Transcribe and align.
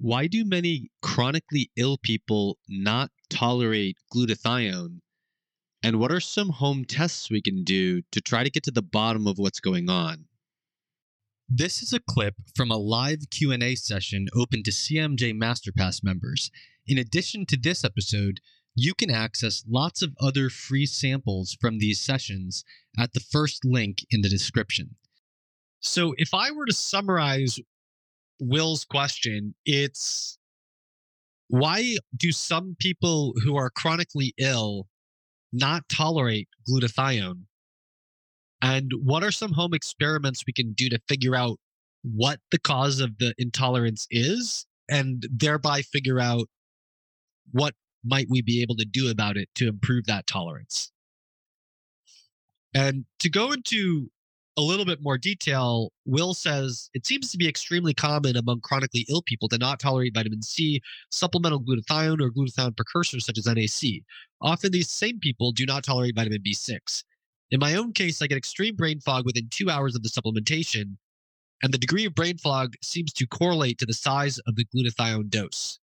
Why 0.00 0.28
do 0.28 0.44
many 0.44 0.90
chronically 1.02 1.70
ill 1.76 1.98
people 1.98 2.58
not 2.68 3.10
tolerate 3.28 3.96
glutathione? 4.14 5.00
And 5.82 5.98
what 5.98 6.12
are 6.12 6.20
some 6.20 6.50
home 6.50 6.84
tests 6.84 7.30
we 7.30 7.42
can 7.42 7.64
do 7.64 8.02
to 8.12 8.20
try 8.20 8.44
to 8.44 8.50
get 8.50 8.62
to 8.64 8.70
the 8.70 8.82
bottom 8.82 9.26
of 9.26 9.38
what's 9.38 9.58
going 9.58 9.90
on? 9.90 10.26
This 11.48 11.82
is 11.82 11.92
a 11.92 12.00
clip 12.00 12.34
from 12.54 12.70
a 12.70 12.76
live 12.76 13.30
Q&A 13.30 13.74
session 13.74 14.28
open 14.36 14.62
to 14.64 14.70
CMJ 14.70 15.34
Masterpass 15.34 16.04
members. 16.04 16.50
In 16.86 16.98
addition 16.98 17.44
to 17.46 17.56
this 17.56 17.84
episode, 17.84 18.40
you 18.76 18.94
can 18.94 19.10
access 19.10 19.64
lots 19.66 20.02
of 20.02 20.14
other 20.20 20.48
free 20.48 20.86
samples 20.86 21.56
from 21.60 21.78
these 21.78 22.04
sessions 22.04 22.64
at 22.96 23.14
the 23.14 23.20
first 23.20 23.64
link 23.64 24.06
in 24.10 24.20
the 24.20 24.28
description. 24.28 24.94
So, 25.80 26.14
if 26.18 26.34
I 26.34 26.50
were 26.50 26.66
to 26.66 26.72
summarize 26.72 27.58
Will's 28.40 28.84
question, 28.84 29.54
it's 29.64 30.38
why 31.48 31.96
do 32.16 32.30
some 32.30 32.76
people 32.78 33.34
who 33.42 33.56
are 33.56 33.70
chronically 33.70 34.34
ill 34.38 34.86
not 35.52 35.88
tolerate 35.88 36.48
glutathione? 36.68 37.44
And 38.60 38.92
what 39.02 39.22
are 39.22 39.30
some 39.30 39.52
home 39.52 39.72
experiments 39.72 40.44
we 40.46 40.52
can 40.52 40.72
do 40.72 40.88
to 40.88 41.00
figure 41.08 41.34
out 41.34 41.58
what 42.02 42.40
the 42.50 42.58
cause 42.58 43.00
of 43.00 43.18
the 43.18 43.34
intolerance 43.38 44.06
is 44.10 44.66
and 44.88 45.26
thereby 45.30 45.82
figure 45.82 46.20
out 46.20 46.48
what 47.52 47.74
might 48.04 48.26
we 48.28 48.42
be 48.42 48.62
able 48.62 48.76
to 48.76 48.84
do 48.84 49.10
about 49.10 49.36
it 49.36 49.48
to 49.56 49.68
improve 49.68 50.06
that 50.06 50.26
tolerance? 50.26 50.92
And 52.74 53.06
to 53.20 53.30
go 53.30 53.52
into 53.52 54.10
a 54.58 54.60
little 54.60 54.84
bit 54.84 55.00
more 55.00 55.16
detail, 55.16 55.92
Will 56.04 56.34
says 56.34 56.90
it 56.92 57.06
seems 57.06 57.30
to 57.30 57.38
be 57.38 57.48
extremely 57.48 57.94
common 57.94 58.36
among 58.36 58.60
chronically 58.60 59.06
ill 59.08 59.22
people 59.22 59.48
to 59.50 59.56
not 59.56 59.78
tolerate 59.78 60.14
vitamin 60.14 60.42
C, 60.42 60.82
supplemental 61.12 61.62
glutathione, 61.62 62.20
or 62.20 62.32
glutathione 62.32 62.76
precursors 62.76 63.24
such 63.24 63.38
as 63.38 63.46
NAC. 63.46 64.02
Often 64.42 64.72
these 64.72 64.90
same 64.90 65.20
people 65.20 65.52
do 65.52 65.64
not 65.64 65.84
tolerate 65.84 66.16
vitamin 66.16 66.42
B6. 66.44 67.04
In 67.52 67.60
my 67.60 67.76
own 67.76 67.92
case, 67.92 68.20
I 68.20 68.26
get 68.26 68.36
extreme 68.36 68.74
brain 68.74 68.98
fog 68.98 69.24
within 69.24 69.46
two 69.48 69.70
hours 69.70 69.94
of 69.94 70.02
the 70.02 70.08
supplementation, 70.08 70.96
and 71.62 71.72
the 71.72 71.78
degree 71.78 72.04
of 72.04 72.16
brain 72.16 72.36
fog 72.36 72.74
seems 72.82 73.12
to 73.12 73.28
correlate 73.28 73.78
to 73.78 73.86
the 73.86 73.94
size 73.94 74.40
of 74.40 74.56
the 74.56 74.66
glutathione 74.74 75.30
dose. 75.30 75.78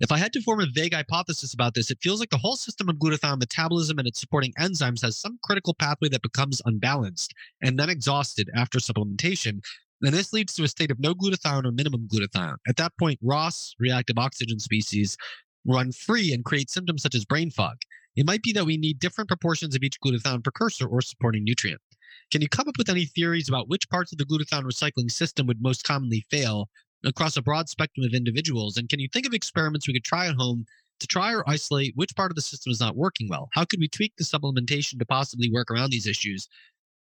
If 0.00 0.10
I 0.10 0.18
had 0.18 0.32
to 0.32 0.42
form 0.42 0.60
a 0.60 0.66
vague 0.72 0.92
hypothesis 0.92 1.54
about 1.54 1.74
this, 1.74 1.88
it 1.88 1.98
feels 2.02 2.18
like 2.18 2.30
the 2.30 2.36
whole 2.36 2.56
system 2.56 2.88
of 2.88 2.96
glutathione 2.96 3.38
metabolism 3.38 3.98
and 3.98 4.08
its 4.08 4.18
supporting 4.18 4.52
enzymes 4.58 5.02
has 5.02 5.20
some 5.20 5.38
critical 5.44 5.72
pathway 5.72 6.08
that 6.08 6.22
becomes 6.22 6.60
unbalanced 6.64 7.32
and 7.62 7.78
then 7.78 7.88
exhausted 7.88 8.50
after 8.56 8.78
supplementation. 8.78 9.60
And 10.02 10.12
this 10.12 10.32
leads 10.32 10.52
to 10.54 10.64
a 10.64 10.68
state 10.68 10.90
of 10.90 10.98
no 10.98 11.14
glutathione 11.14 11.64
or 11.64 11.70
minimum 11.70 12.08
glutathione. 12.08 12.56
At 12.66 12.76
that 12.76 12.92
point, 12.98 13.20
ROS, 13.22 13.76
reactive 13.78 14.18
oxygen 14.18 14.58
species, 14.58 15.16
run 15.64 15.92
free 15.92 16.32
and 16.32 16.44
create 16.44 16.70
symptoms 16.70 17.02
such 17.02 17.14
as 17.14 17.24
brain 17.24 17.50
fog. 17.50 17.76
It 18.16 18.26
might 18.26 18.42
be 18.42 18.52
that 18.52 18.66
we 18.66 18.76
need 18.76 18.98
different 18.98 19.28
proportions 19.28 19.76
of 19.76 19.82
each 19.84 20.00
glutathione 20.00 20.42
precursor 20.42 20.86
or 20.86 21.02
supporting 21.02 21.44
nutrient. 21.44 21.80
Can 22.32 22.42
you 22.42 22.48
come 22.48 22.68
up 22.68 22.78
with 22.78 22.88
any 22.88 23.04
theories 23.04 23.48
about 23.48 23.68
which 23.68 23.88
parts 23.90 24.10
of 24.10 24.18
the 24.18 24.24
glutathione 24.24 24.64
recycling 24.64 25.10
system 25.10 25.46
would 25.46 25.62
most 25.62 25.84
commonly 25.84 26.24
fail 26.30 26.68
across 27.04 27.36
a 27.36 27.42
broad 27.42 27.68
spectrum 27.68 28.04
of 28.04 28.14
individuals? 28.14 28.76
And 28.76 28.88
can 28.88 29.00
you 29.00 29.08
think 29.08 29.26
of 29.26 29.34
experiments 29.34 29.86
we 29.86 29.94
could 29.94 30.04
try 30.04 30.26
at 30.26 30.34
home 30.34 30.66
to 31.00 31.06
try 31.06 31.32
or 31.34 31.48
isolate 31.48 31.96
which 31.96 32.14
part 32.16 32.30
of 32.30 32.36
the 32.36 32.42
system 32.42 32.70
is 32.70 32.80
not 32.80 32.96
working 32.96 33.28
well? 33.28 33.48
How 33.52 33.64
could 33.64 33.80
we 33.80 33.88
tweak 33.88 34.14
the 34.16 34.24
supplementation 34.24 34.98
to 34.98 35.06
possibly 35.06 35.50
work 35.50 35.70
around 35.70 35.90
these 35.90 36.06
issues? 36.06 36.48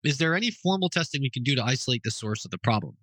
Is 0.04 0.18
there 0.18 0.36
any 0.36 0.52
formal 0.52 0.90
testing 0.90 1.22
we 1.22 1.30
can 1.30 1.44
do 1.44 1.56
to 1.56 1.64
isolate 1.64 2.04
the 2.04 2.12
source 2.12 2.46
of 2.46 2.52
the 2.52 2.58
problem? 2.58 2.98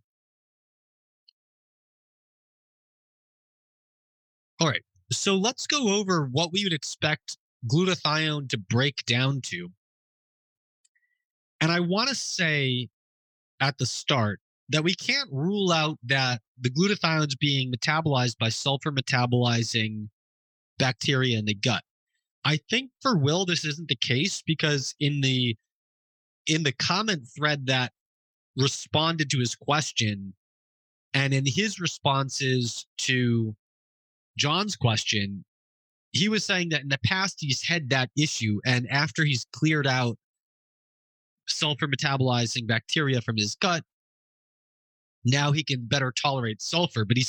All 4.60 4.68
right, 4.68 4.82
so 5.10 5.36
let's 5.36 5.66
go 5.66 5.94
over 5.94 6.26
what 6.26 6.52
we 6.52 6.64
would 6.64 6.74
expect 6.74 7.38
glutathione 7.66 8.48
to 8.50 8.58
break 8.58 9.04
down 9.06 9.40
to. 9.42 9.70
And 11.60 11.72
I 11.72 11.80
want 11.80 12.08
to 12.10 12.14
say 12.14 12.88
at 13.60 13.78
the 13.78 13.86
start 13.86 14.40
that 14.70 14.84
we 14.84 14.94
can't 14.94 15.28
rule 15.32 15.72
out 15.72 15.98
that 16.04 16.40
the 16.58 16.70
glutathione 16.70 17.26
is 17.26 17.36
being 17.36 17.72
metabolized 17.72 18.38
by 18.38 18.48
sulfur 18.48 18.92
metabolizing 18.92 20.08
bacteria 20.78 21.38
in 21.38 21.44
the 21.44 21.54
gut. 21.54 21.82
I 22.44 22.58
think 22.70 22.90
for 23.02 23.18
Will 23.18 23.44
this 23.44 23.64
isn't 23.64 23.88
the 23.88 23.96
case 23.96 24.42
because 24.46 24.94
in 24.98 25.20
the 25.20 25.56
in 26.46 26.62
the 26.62 26.72
comment 26.72 27.26
thread 27.36 27.66
that 27.66 27.92
responded 28.56 29.28
to 29.30 29.38
his 29.38 29.54
question 29.54 30.34
and 31.12 31.34
in 31.34 31.44
his 31.46 31.80
responses 31.80 32.86
to 32.98 33.54
John's 34.38 34.76
question, 34.76 35.44
he 36.12 36.28
was 36.28 36.44
saying 36.44 36.70
that 36.70 36.82
in 36.82 36.88
the 36.88 36.98
past 37.04 37.38
he's 37.40 37.62
had 37.62 37.90
that 37.90 38.10
issue 38.16 38.60
and 38.64 38.88
after 38.88 39.24
he's 39.24 39.46
cleared 39.52 39.86
out 39.86 40.16
sulfur 41.48 41.88
metabolizing 41.88 42.66
bacteria 42.66 43.20
from 43.20 43.36
his 43.36 43.56
gut 43.56 43.82
now 45.24 45.52
he 45.52 45.62
can 45.62 45.86
better 45.86 46.12
tolerate 46.12 46.62
sulfur, 46.62 47.04
but 47.04 47.16
he 47.16 47.24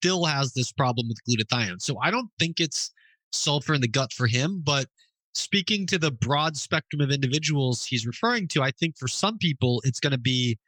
still 0.00 0.24
has 0.24 0.52
this 0.52 0.72
problem 0.72 1.08
with 1.08 1.18
glutathione. 1.28 1.80
So 1.80 1.98
I 2.00 2.10
don't 2.10 2.30
think 2.38 2.60
it's 2.60 2.90
sulfur 3.32 3.74
in 3.74 3.80
the 3.80 3.88
gut 3.88 4.12
for 4.12 4.26
him, 4.26 4.62
but 4.64 4.86
speaking 5.34 5.86
to 5.86 5.98
the 5.98 6.10
broad 6.10 6.56
spectrum 6.56 7.00
of 7.00 7.10
individuals 7.10 7.84
he's 7.84 8.06
referring 8.06 8.48
to, 8.48 8.62
I 8.62 8.70
think 8.72 8.96
for 8.98 9.08
some 9.08 9.38
people 9.38 9.80
it's 9.84 10.00
going 10.00 10.12
to 10.12 10.18
be 10.18 10.58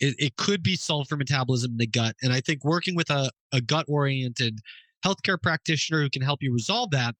it, 0.00 0.14
it, 0.18 0.36
could 0.36 0.62
be 0.62 0.74
sulfur 0.74 1.16
metabolism 1.16 1.72
in 1.72 1.76
the 1.76 1.86
gut. 1.86 2.16
And 2.22 2.32
I 2.32 2.40
think 2.40 2.64
working 2.64 2.96
with 2.96 3.08
a, 3.10 3.30
a 3.52 3.60
gut 3.60 3.86
oriented 3.88 4.58
healthcare 5.04 5.40
practitioner 5.40 6.02
who 6.02 6.10
can 6.10 6.22
help 6.22 6.42
you 6.42 6.52
resolve 6.52 6.90
that 6.90 7.14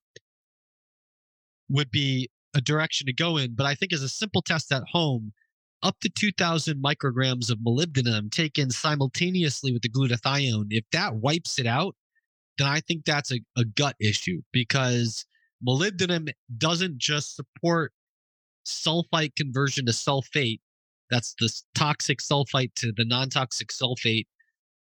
would 1.69 1.91
be 1.91 2.29
a 2.55 2.61
direction 2.61 3.07
to 3.07 3.13
go 3.13 3.37
in. 3.37 3.55
But 3.55 3.67
I 3.67 3.75
think 3.75 3.93
as 3.93 4.03
a 4.03 4.09
simple 4.09 4.43
test 4.43 4.73
at 4.73 4.83
home, 4.91 5.33
up 5.83 5.99
to 6.01 6.09
2000 6.09 6.83
micrograms 6.83 7.51
of 7.51 7.59
molybdenum 7.59 8.31
taken 8.31 8.71
simultaneously 8.71 9.73
with 9.73 9.83
the 9.83 9.89
glutathione, 9.89 10.67
if 10.71 10.85
that 10.93 11.17
wipes 11.17 11.59
it 11.59 11.67
out, 11.67 11.97
then 12.59 12.67
I 12.67 12.81
think 12.81 13.05
that's 13.05 13.33
a, 13.33 13.41
a 13.57 13.65
gut 13.65 13.97
issue 14.01 14.43
because 14.53 15.25
molybdenum 15.67 16.31
doesn't 16.57 16.99
just 16.99 17.37
support 17.37 17.93
sulfite 18.67 19.35
conversion 19.37 19.87
to 19.87 19.93
sulfate. 19.93 20.61
That's 21.11 21.35
the 21.39 21.53
toxic 21.75 22.21
sulfite 22.21 22.75
to 22.77 22.93
the 22.97 23.05
non 23.05 23.29
toxic 23.29 23.69
sulfate 23.69 24.27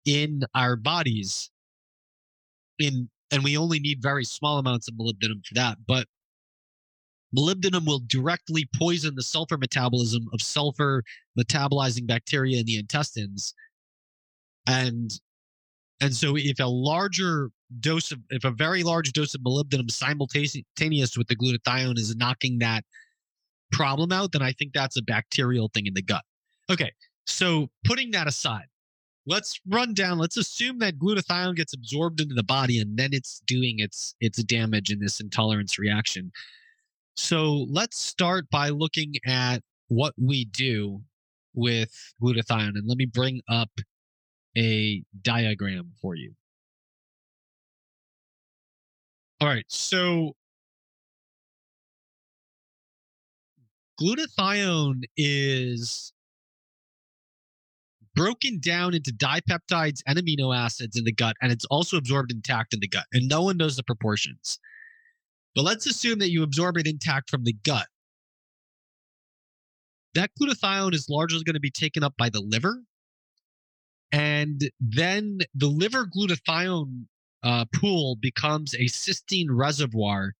in 0.04 0.42
our 0.54 0.76
bodies. 0.76 1.50
In 2.78 3.08
and 3.30 3.42
we 3.42 3.56
only 3.56 3.80
need 3.80 4.00
very 4.00 4.24
small 4.24 4.58
amounts 4.58 4.88
of 4.88 4.94
molybdenum 4.94 5.44
for 5.44 5.54
that. 5.54 5.78
But 5.86 6.06
molybdenum 7.34 7.86
will 7.86 8.00
directly 8.06 8.68
poison 8.76 9.14
the 9.14 9.22
sulfur 9.22 9.56
metabolism 9.56 10.26
of 10.32 10.42
sulfur 10.42 11.02
metabolizing 11.38 12.06
bacteria 12.06 12.60
in 12.60 12.66
the 12.66 12.76
intestines. 12.76 13.54
And 14.66 15.10
and 16.00 16.14
so 16.14 16.36
if 16.36 16.58
a 16.60 16.66
larger 16.66 17.50
dose 17.80 18.12
of 18.12 18.20
if 18.30 18.44
a 18.44 18.50
very 18.50 18.82
large 18.82 19.12
dose 19.12 19.34
of 19.34 19.40
molybdenum 19.40 19.90
simultaneous 19.90 21.16
with 21.16 21.26
the 21.28 21.36
glutathione 21.36 21.98
is 21.98 22.14
knocking 22.16 22.58
that 22.58 22.84
problem 23.72 24.12
out 24.12 24.30
then 24.32 24.42
i 24.42 24.52
think 24.52 24.72
that's 24.72 24.96
a 24.96 25.02
bacterial 25.02 25.68
thing 25.74 25.86
in 25.86 25.94
the 25.94 26.02
gut. 26.02 26.22
Okay 26.70 26.92
so 27.26 27.68
putting 27.84 28.12
that 28.12 28.28
aside 28.28 28.66
let's 29.26 29.60
run 29.68 29.94
down 29.94 30.18
let's 30.18 30.36
assume 30.36 30.78
that 30.78 30.98
glutathione 30.98 31.56
gets 31.56 31.74
absorbed 31.74 32.20
into 32.20 32.34
the 32.34 32.44
body 32.44 32.78
and 32.78 32.96
then 32.96 33.10
it's 33.12 33.42
doing 33.46 33.76
its 33.78 34.14
its 34.20 34.42
damage 34.44 34.90
in 34.90 35.00
this 35.00 35.18
intolerance 35.18 35.78
reaction 35.78 36.30
so 37.16 37.66
let's 37.70 37.98
start 37.98 38.48
by 38.50 38.68
looking 38.68 39.14
at 39.26 39.60
what 39.88 40.14
we 40.18 40.44
do 40.44 41.00
with 41.54 41.90
glutathione. 42.22 42.76
And 42.76 42.86
let 42.86 42.98
me 42.98 43.06
bring 43.06 43.40
up 43.48 43.70
a 44.56 45.02
diagram 45.22 45.92
for 46.00 46.14
you. 46.14 46.34
All 49.40 49.48
right. 49.48 49.64
So 49.68 50.34
glutathione 54.00 55.04
is 55.16 56.12
broken 58.14 58.58
down 58.60 58.94
into 58.94 59.12
dipeptides 59.12 60.00
and 60.06 60.18
amino 60.18 60.56
acids 60.56 60.96
in 60.96 61.04
the 61.04 61.12
gut, 61.12 61.36
and 61.42 61.52
it's 61.52 61.66
also 61.66 61.96
absorbed 61.98 62.32
intact 62.32 62.72
in 62.72 62.80
the 62.80 62.88
gut. 62.88 63.04
And 63.12 63.28
no 63.28 63.42
one 63.42 63.58
knows 63.58 63.76
the 63.76 63.82
proportions. 63.82 64.58
But 65.56 65.64
let's 65.64 65.86
assume 65.86 66.18
that 66.18 66.30
you 66.30 66.42
absorb 66.42 66.76
it 66.76 66.86
intact 66.86 67.30
from 67.30 67.44
the 67.44 67.54
gut. 67.54 67.86
That 70.14 70.30
glutathione 70.40 70.94
is 70.94 71.08
largely 71.08 71.42
going 71.44 71.54
to 71.54 71.60
be 71.60 71.70
taken 71.70 72.04
up 72.04 72.14
by 72.18 72.28
the 72.28 72.40
liver. 72.40 72.82
And 74.12 74.70
then 74.78 75.38
the 75.54 75.66
liver 75.66 76.06
glutathione 76.06 77.06
uh, 77.42 77.64
pool 77.74 78.16
becomes 78.20 78.74
a 78.74 78.84
cysteine 78.84 79.48
reservoir 79.48 80.34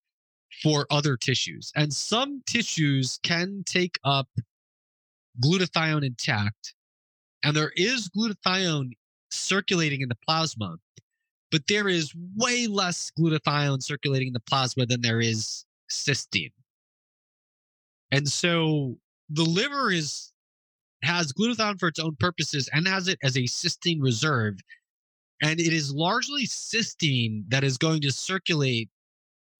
for 0.61 0.85
other 0.91 1.17
tissues. 1.17 1.71
And 1.75 1.91
some 1.91 2.43
tissues 2.45 3.19
can 3.23 3.63
take 3.65 3.97
up 4.03 4.29
glutathione 5.43 6.05
intact. 6.05 6.75
And 7.43 7.55
there 7.55 7.71
is 7.75 8.09
glutathione 8.15 8.91
circulating 9.31 10.01
in 10.01 10.09
the 10.09 10.17
plasma, 10.27 10.77
but 11.51 11.67
there 11.67 11.87
is 11.87 12.13
way 12.35 12.67
less 12.67 13.11
glutathione 13.17 13.81
circulating 13.81 14.27
in 14.27 14.33
the 14.33 14.39
plasma 14.39 14.85
than 14.85 15.01
there 15.01 15.21
is 15.21 15.65
cysteine. 15.89 16.51
And 18.11 18.27
so 18.27 18.97
the 19.29 19.43
liver 19.43 19.91
is 19.91 20.31
has 21.03 21.31
glutathione 21.31 21.79
for 21.79 21.87
its 21.87 21.99
own 21.99 22.15
purposes 22.19 22.69
and 22.73 22.87
has 22.87 23.07
it 23.07 23.19
as 23.23 23.35
a 23.37 23.43
cysteine 23.43 24.01
reserve. 24.01 24.55
And 25.41 25.59
it 25.59 25.71
is 25.71 25.93
largely 25.93 26.47
cysteine 26.47 27.43
that 27.49 27.63
is 27.63 27.77
going 27.77 28.01
to 28.01 28.11
circulate. 28.11 28.89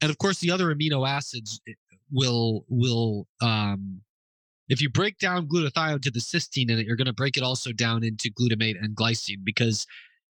And 0.02 0.10
of 0.10 0.18
course, 0.18 0.40
the 0.40 0.52
other 0.52 0.74
amino 0.74 1.08
acids 1.08 1.62
eh, 1.68 1.74
will 2.12 2.66
will 2.70 3.28
um, 3.42 4.02
if 4.70 4.82
you 4.82 4.90
break 4.90 5.18
down 5.20 5.48
glutathione 5.48 6.02
to 6.02 6.12
the 6.12 6.20
cysteine 6.20 6.70
in 6.70 6.80
it, 6.80 6.86
you're 6.86 6.96
going 6.96 7.06
to 7.06 7.14
break 7.14 7.38
it 7.38 7.44
also 7.44 7.72
down 7.72 8.04
into 8.04 8.30
glutamate 8.30 8.76
and 8.82 8.96
glycine 8.96 9.44
because 9.44 9.86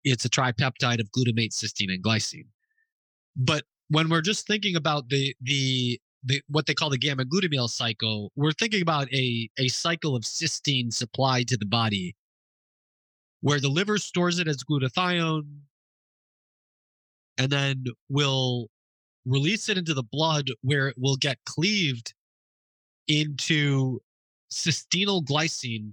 it's 0.04 0.24
a 0.24 0.30
tripeptide 0.30 1.00
of 1.00 1.10
glutamate, 1.12 1.52
cysteine, 1.52 1.92
and 1.92 2.02
glycine. 2.02 2.46
But 3.36 3.64
when 3.88 4.08
we're 4.08 4.20
just 4.22 4.46
thinking 4.46 4.76
about 4.76 5.08
the 5.08 5.34
the 5.40 6.00
the, 6.22 6.42
what 6.48 6.66
they 6.66 6.74
call 6.74 6.90
the 6.90 6.98
gamma 6.98 7.24
glutamyl 7.24 7.68
cycle, 7.68 8.30
we're 8.36 8.52
thinking 8.52 8.82
about 8.82 9.10
a, 9.12 9.48
a 9.58 9.68
cycle 9.68 10.14
of 10.14 10.22
cysteine 10.24 10.92
supplied 10.92 11.48
to 11.48 11.56
the 11.56 11.64
body 11.64 12.14
where 13.40 13.58
the 13.58 13.70
liver 13.70 13.96
stores 13.96 14.38
it 14.38 14.46
as 14.46 14.62
glutathione 14.62 15.46
and 17.38 17.50
then 17.50 17.84
will 18.10 18.68
release 19.24 19.68
it 19.68 19.78
into 19.78 19.94
the 19.94 20.02
blood 20.02 20.50
where 20.60 20.88
it 20.88 20.96
will 20.98 21.16
get 21.16 21.38
cleaved 21.46 22.12
into 23.08 23.98
cysteine 24.52 25.24
glycine 25.24 25.92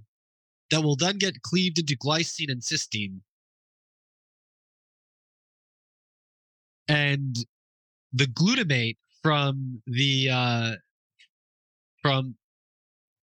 that 0.70 0.82
will 0.82 0.96
then 0.96 1.16
get 1.16 1.40
cleaved 1.42 1.78
into 1.78 1.96
glycine 1.96 2.50
and 2.50 2.60
cysteine. 2.60 3.20
And 6.88 7.36
the 8.12 8.26
glutamate 8.26 8.96
from 9.22 9.82
the 9.86 10.30
uh, 10.30 10.72
from 12.02 12.34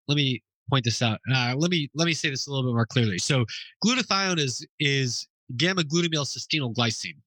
let 0.08 0.16
me 0.16 0.42
point 0.70 0.84
this 0.84 1.02
out. 1.02 1.20
Uh, 1.32 1.54
let 1.56 1.70
me 1.70 1.90
let 1.94 2.06
me 2.06 2.12
say 2.12 2.30
this 2.30 2.46
a 2.46 2.50
little 2.50 2.70
bit 2.70 2.74
more 2.74 2.86
clearly. 2.86 3.18
So 3.18 3.44
glutathione 3.84 4.38
is 4.38 4.66
is 4.78 5.26
gamma 5.56 5.82
glutamyl 5.82 6.26
glycine, 6.74 7.18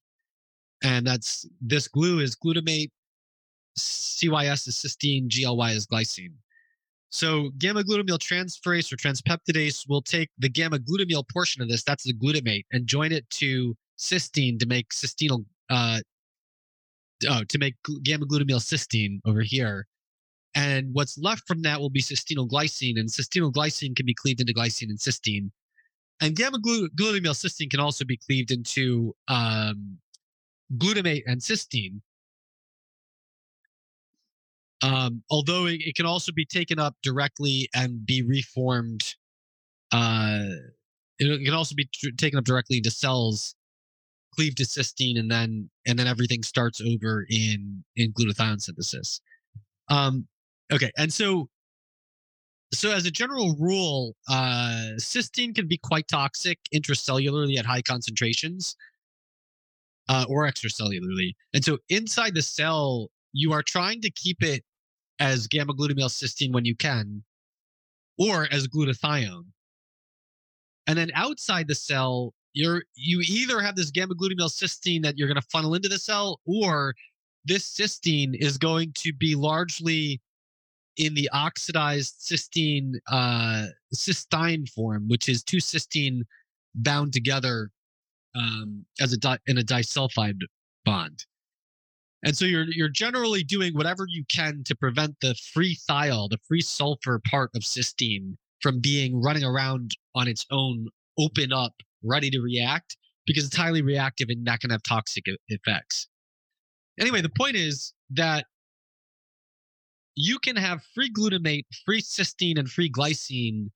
and 0.83 1.05
that's 1.05 1.47
this 1.61 1.87
glue 1.87 2.19
is 2.19 2.35
glutamate, 2.35 2.91
CYS 3.77 4.67
is 4.67 4.75
cysteine, 4.75 5.27
GLY 5.29 5.71
is 5.71 5.87
glycine. 5.87 6.33
So 7.09 7.51
gamma 7.57 7.83
glutamyl 7.83 8.19
transferase 8.19 8.91
or 8.91 8.97
transpeptidase 8.97 9.87
will 9.87 10.01
take 10.01 10.29
the 10.37 10.49
gamma 10.49 10.79
glutamyl 10.79 11.23
portion 11.31 11.61
of 11.61 11.69
this, 11.69 11.83
that's 11.83 12.03
the 12.03 12.13
glutamate, 12.13 12.65
and 12.71 12.85
join 12.85 13.11
it 13.11 13.29
to 13.31 13.75
cysteine 13.97 14.59
to 14.59 14.65
make 14.65 14.89
cysteine 14.89 15.45
uh, 15.69 15.99
oh, 17.29 17.43
to 17.47 17.57
make 17.57 17.75
gamma 18.03 18.25
glutamyl 18.25 18.59
cysteine 18.59 19.19
over 19.25 19.41
here. 19.41 19.87
And 20.55 20.89
what's 20.93 21.17
left 21.17 21.43
from 21.47 21.61
that 21.63 21.79
will 21.79 21.89
be 21.89 22.01
cysteinylglycine, 22.01 22.97
and 22.97 23.09
cysteinylglycine 23.09 23.95
can 23.95 24.05
be 24.05 24.15
cleaved 24.15 24.41
into 24.41 24.53
glycine 24.53 24.89
and 24.89 24.97
cysteine. 24.97 25.51
And 26.19 26.35
gamma 26.35 26.59
glutamyl 26.59 27.35
cysteine 27.35 27.69
can 27.69 27.79
also 27.79 28.05
be 28.05 28.17
cleaved 28.17 28.51
into 28.51 29.15
um, 29.27 29.99
glutamate 30.75 31.23
and 31.27 31.41
cysteine. 31.41 32.01
Um, 34.81 35.23
although 35.29 35.65
it, 35.65 35.81
it, 35.81 35.95
can 35.95 36.05
also 36.05 36.31
be 36.31 36.45
taken 36.45 36.79
up 36.79 36.95
directly 37.01 37.67
and 37.73 38.05
be 38.05 38.21
reformed. 38.21 39.15
Uh, 39.91 40.45
it, 41.17 41.27
it 41.27 41.45
can 41.45 41.53
also 41.53 41.73
be 41.73 41.89
tr- 41.93 42.09
taken 42.15 42.37
up 42.37 42.45
directly 42.45 42.77
into 42.77 42.91
cells 42.91 43.55
cleave 44.37 44.55
to 44.55 44.63
cysteine 44.63 45.19
and 45.19 45.31
then 45.31 45.69
and 45.85 45.97
then 45.97 46.07
everything 46.07 46.43
starts 46.43 46.79
over 46.81 47.25
in 47.29 47.83
in 47.95 48.13
glutathione 48.13 48.61
synthesis. 48.61 49.19
Um 49.89 50.27
okay 50.71 50.91
and 50.97 51.11
so 51.11 51.49
so 52.73 52.91
as 52.91 53.05
a 53.05 53.11
general 53.11 53.55
rule 53.59 54.15
uh 54.29 54.91
cysteine 54.97 55.55
can 55.55 55.67
be 55.67 55.77
quite 55.77 56.07
toxic 56.07 56.59
intracellularly 56.73 57.57
at 57.57 57.65
high 57.65 57.81
concentrations 57.81 58.75
uh, 60.09 60.25
or 60.29 60.47
extracellularly. 60.47 61.33
And 61.53 61.65
so 61.65 61.79
inside 61.89 62.33
the 62.33 62.41
cell 62.41 63.09
you 63.33 63.51
are 63.53 63.63
trying 63.63 64.01
to 64.01 64.11
keep 64.11 64.43
it 64.43 64.63
as 65.19 65.47
gamma 65.47 65.73
glutamyl 65.73 66.09
cysteine 66.09 66.53
when 66.53 66.65
you 66.65 66.75
can 66.75 67.23
or 68.19 68.47
as 68.51 68.67
glutathione. 68.67 69.45
And 70.85 70.97
then 70.97 71.11
outside 71.13 71.67
the 71.67 71.75
cell 71.75 72.33
you're 72.57 72.83
you 72.95 73.21
either 73.27 73.61
have 73.61 73.75
this 73.75 73.91
gamma 73.91 74.15
glutamyl 74.15 74.49
cysteine 74.49 75.03
that 75.03 75.17
you're 75.17 75.27
going 75.27 75.41
to 75.41 75.47
funnel 75.51 75.75
into 75.75 75.87
the 75.87 75.99
cell 75.99 76.39
or 76.45 76.93
this 77.45 77.63
cysteine 77.73 78.35
is 78.35 78.57
going 78.57 78.91
to 78.97 79.13
be 79.13 79.35
largely 79.35 80.19
in 80.97 81.13
the 81.13 81.29
oxidized 81.31 82.15
cysteine 82.19 82.93
uh, 83.11 83.67
cysteine 83.93 84.67
form 84.69 85.07
which 85.07 85.29
is 85.29 85.43
two 85.43 85.57
cysteine 85.57 86.21
bound 86.75 87.13
together 87.13 87.69
um, 88.35 88.85
as 88.99 89.13
a 89.13 89.17
di- 89.17 89.39
in 89.47 89.57
a 89.57 89.63
disulfide 89.63 90.41
bond. 90.85 91.25
And 92.23 92.35
so 92.35 92.45
you're 92.45 92.65
you're 92.69 92.89
generally 92.89 93.43
doing 93.43 93.73
whatever 93.73 94.05
you 94.07 94.23
can 94.33 94.63
to 94.65 94.75
prevent 94.75 95.15
the 95.21 95.35
free 95.53 95.77
thiol 95.89 96.29
the 96.29 96.39
free 96.47 96.61
sulfur 96.61 97.21
part 97.29 97.51
of 97.55 97.61
cysteine 97.61 98.35
from 98.61 98.79
being 98.79 99.21
running 99.21 99.43
around 99.43 99.91
on 100.15 100.27
its 100.27 100.45
own 100.51 100.87
open 101.19 101.53
up 101.53 101.73
ready 102.03 102.29
to 102.29 102.39
react 102.39 102.97
because 103.25 103.45
it's 103.45 103.55
highly 103.55 103.81
reactive 103.81 104.29
and 104.29 104.43
not 104.43 104.59
going 104.59 104.69
to 104.69 104.75
have 104.75 104.83
toxic 104.83 105.25
effects. 105.49 106.07
Anyway, 106.99 107.21
the 107.21 107.29
point 107.29 107.55
is 107.55 107.93
that 108.09 108.45
you 110.15 110.39
can 110.39 110.55
have 110.55 110.81
free 110.95 111.11
glutamate, 111.11 111.65
free 111.85 112.01
cysteine, 112.01 112.57
and 112.57 112.69
free 112.69 112.91
glycine 112.91 113.67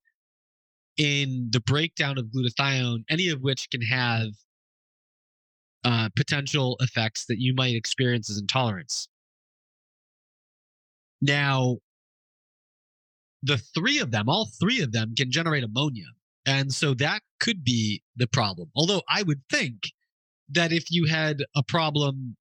in 0.98 1.50
the 1.52 1.60
breakdown 1.60 2.18
of 2.18 2.26
glutathione, 2.26 3.04
any 3.10 3.30
of 3.30 3.42
which 3.42 3.70
can 3.70 3.82
have 3.82 4.30
uh, 5.84 6.10
potential 6.16 6.78
effects 6.80 7.26
that 7.26 7.40
you 7.40 7.54
might 7.54 7.76
experience 7.76 8.30
as 8.30 8.38
intolerance. 8.38 9.08
Now, 11.22 11.78
the 13.44 13.58
three 13.58 14.00
of 14.00 14.12
them, 14.12 14.30
all 14.30 14.50
three 14.60 14.82
of 14.82 14.92
them, 14.92 15.14
can 15.16 15.32
generate 15.32 15.64
ammonia. 15.64 16.06
And 16.46 16.74
so 16.74 16.94
that 16.96 17.22
could 17.40 17.64
be 17.64 18.04
the 18.16 18.28
problem. 18.28 18.72
Although 18.76 19.04
I 19.10 19.24
would 19.24 19.42
think 19.50 19.92
that 20.50 20.72
if 20.72 20.92
you 20.92 21.06
had 21.06 21.44
a 21.56 21.64
problem 21.64 22.36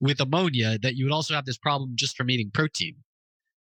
with 0.00 0.20
ammonia, 0.20 0.78
that 0.78 0.96
you 0.96 1.04
would 1.04 1.12
also 1.12 1.34
have 1.34 1.44
this 1.44 1.58
problem 1.58 1.92
just 1.94 2.16
from 2.16 2.30
eating 2.30 2.50
protein. 2.52 2.96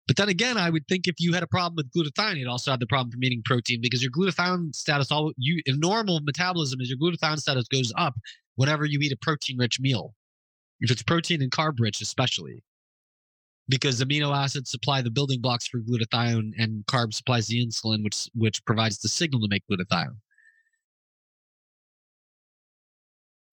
But 0.07 0.17
then 0.17 0.29
again, 0.29 0.57
I 0.57 0.71
would 0.71 0.89
think 0.89 1.07
if 1.07 1.17
you 1.19 1.33
had 1.33 1.43
a 1.43 1.47
problem 1.47 1.77
with 1.77 1.91
glutathione, 1.93 2.37
you'd 2.37 2.49
also 2.49 2.71
have 2.71 2.81
the 2.81 2.87
problem 2.87 3.11
from 3.11 3.23
eating 3.23 3.43
protein 3.45 3.81
because 3.81 4.03
your 4.03 4.11
glutathione 4.11 4.75
status, 4.75 5.13
all 5.13 5.33
you 5.37 5.63
in 5.67 5.79
normal 5.79 6.21
metabolism, 6.21 6.81
is 6.81 6.91
your 6.91 6.99
glutathione 6.99 7.39
status 7.39 7.69
goes 7.69 7.93
up 7.97 8.15
whenever 8.57 8.85
you 8.85 8.99
eat 9.01 9.13
a 9.13 9.17
protein-rich 9.17 9.79
meal. 9.81 10.15
If 10.81 10.91
it's 10.91 11.03
protein 11.03 11.43
and 11.43 11.53
carb 11.53 11.79
rich, 11.79 12.01
especially 12.01 12.65
because 13.69 14.03
amino 14.03 14.35
acids 14.37 14.71
supply 14.71 15.03
the 15.03 15.11
building 15.11 15.41
blocks 15.41 15.67
for 15.67 15.81
glutathione 15.81 16.53
and 16.59 16.85
carb 16.87 17.15
supplies 17.15 17.47
the 17.47 17.65
insulin 17.65 18.03
which 18.03 18.29
which 18.35 18.65
provides 18.65 18.99
the 18.99 19.09
signal 19.09 19.41
to 19.41 19.49
make 19.49 19.63
glutathione. 19.71 20.17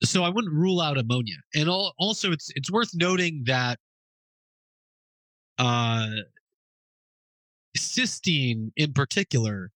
So 0.04 0.24
i 0.24 0.30
wouldn't 0.30 0.54
rule 0.54 0.82
out 0.82 0.98
ammonia. 0.98 1.36
And 1.56 1.70
also 1.70 2.32
it's 2.32 2.50
it's 2.56 2.72
worth 2.72 2.92
noting 2.94 3.44
that 3.46 3.80
uh 5.58 6.08
cysteine 7.78 8.72
in 8.76 8.94
particular 8.94 9.72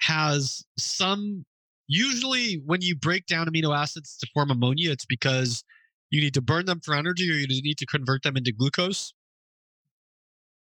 has 0.00 0.64
some 0.78 1.44
usually 1.86 2.62
when 2.66 2.82
you 2.82 2.94
break 2.96 3.26
down 3.26 3.46
amino 3.46 3.76
acids 3.76 4.16
to 4.18 4.26
form 4.34 4.50
ammonia 4.50 4.90
it's 4.90 5.06
because 5.06 5.64
you 6.10 6.20
need 6.20 6.34
to 6.34 6.42
burn 6.42 6.66
them 6.66 6.80
for 6.84 6.94
energy 6.94 7.30
or 7.30 7.34
you 7.34 7.46
need 7.62 7.78
to 7.78 7.86
convert 7.86 8.22
them 8.22 8.36
into 8.36 8.52
glucose 8.52 9.12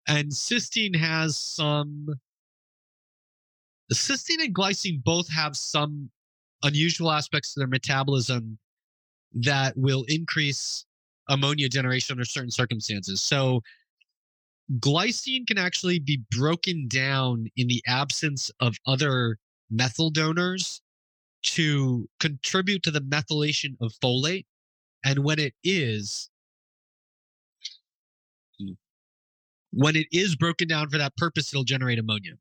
and 0.09 0.31
cysteine 0.31 0.97
has 0.97 1.39
some 1.39 2.09
cysteine 3.93 4.43
and 4.43 4.55
glycine 4.55 5.03
both 5.03 5.29
have 5.29 5.57
some 5.57 6.11
unusual 6.63 7.11
aspects 7.11 7.53
to 7.53 7.61
their 7.61 7.69
metabolism 7.69 8.59
that 9.35 9.77
will 9.77 10.05
increase 10.09 10.85
ammonia 11.29 11.69
generation 11.69 12.15
under 12.15 12.25
certain 12.25 12.51
circumstances. 12.51 13.23
So 13.23 13.63
glycine 14.79 15.47
can 15.47 15.59
actually 15.59 15.99
be 15.99 16.23
broken 16.31 16.89
down 16.89 17.47
in 17.57 17.69
the 17.69 17.83
absence 17.87 18.51
of 18.61 18.77
other 18.87 19.39
methyl 19.71 20.11
donors 20.11 20.81
to 21.43 22.09
contribute 22.21 22.83
to 22.85 22.91
the 22.91 23.01
methylation 23.01 23.75
of 23.81 23.93
folate. 24.03 24.47
And 25.05 25.21
when 25.21 25.39
it 25.39 25.55
is, 25.65 26.31
when 29.73 29.97
it 29.97 30.07
is 30.13 30.37
broken 30.37 30.69
down 30.69 30.89
for 30.89 30.99
that 30.99 31.17
purpose, 31.17 31.53
it'll 31.53 31.65
generate 31.65 31.99
ammonia. 31.99 32.33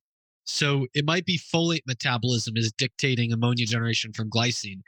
So 0.44 0.88
it 0.94 1.06
might 1.06 1.26
be 1.26 1.40
folate 1.40 1.84
metabolism 1.88 2.58
is 2.58 2.72
dictating 2.74 3.32
ammonia 3.32 3.66
generation 3.66 4.12
from 4.14 4.30
glycine. 4.30 4.82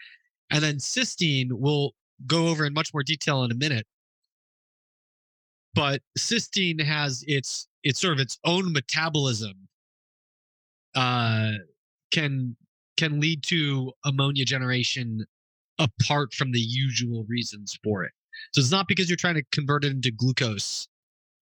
And 0.50 0.64
then 0.64 0.76
cysteine 0.76 1.50
we'll 1.52 1.92
go 2.28 2.48
over 2.48 2.66
in 2.66 2.74
much 2.74 2.94
more 2.94 3.04
detail 3.04 3.44
in 3.44 3.52
a 3.52 3.56
minute. 3.56 3.88
But 5.74 6.02
cysteine 6.18 6.82
has 6.84 7.24
its 7.28 7.68
it's 7.84 8.00
sort 8.00 8.14
of 8.14 8.20
its 8.20 8.38
own 8.46 8.72
metabolism. 8.72 9.68
Uh, 10.96 11.54
can 12.12 12.56
can 12.98 13.20
lead 13.20 13.44
to 13.44 13.92
ammonia 14.06 14.46
generation 14.46 15.26
apart 15.80 16.34
from 16.34 16.52
the 16.52 16.60
usual 16.60 17.26
reasons 17.28 17.78
for 17.84 18.04
it. 18.04 18.12
So 18.52 18.62
it's 18.62 18.72
not 18.72 18.88
because 18.88 19.10
you're 19.10 19.18
trying 19.18 19.36
to 19.36 19.44
convert 19.52 19.84
it 19.84 19.92
into 19.92 20.12
glucose 20.12 20.88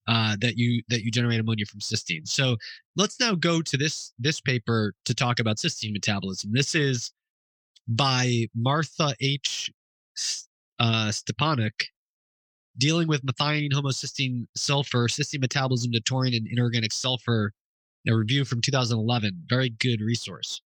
uh, 0.08 0.36
that 0.41 0.58
you 0.58 0.81
that 0.89 1.03
you 1.03 1.12
generate 1.12 1.39
ammonia 1.39 1.65
from 1.65 1.79
cysteine. 1.79 2.27
So 2.27 2.58
let's 2.96 3.20
now 3.20 3.36
go 3.36 3.62
to 3.62 3.77
this 3.77 4.13
this 4.20 4.41
paper 4.41 4.93
to 5.05 5.13
talk 5.13 5.39
about 5.39 5.58
cysteine 5.58 5.93
metabolism. 5.93 6.51
This 6.53 6.75
is 6.75 7.12
by 7.88 8.48
Martha 8.55 9.13
H. 9.22 9.72
Uh, 10.79 11.10
Stipanuk, 11.10 11.84
dealing 12.77 13.08
with 13.08 13.24
methionine, 13.24 13.72
homocysteine, 13.72 14.48
sulfur, 14.55 15.08
cysteine 15.08 15.41
metabolism, 15.41 15.91
to 15.91 16.00
taurine, 16.01 16.34
and 16.34 16.48
inorganic 16.48 16.91
sulfur. 16.91 17.53
A 18.08 18.15
review 18.15 18.46
from 18.46 18.62
2011. 18.62 19.43
Very 19.48 19.70
good 19.70 20.01
resource. 20.01 20.60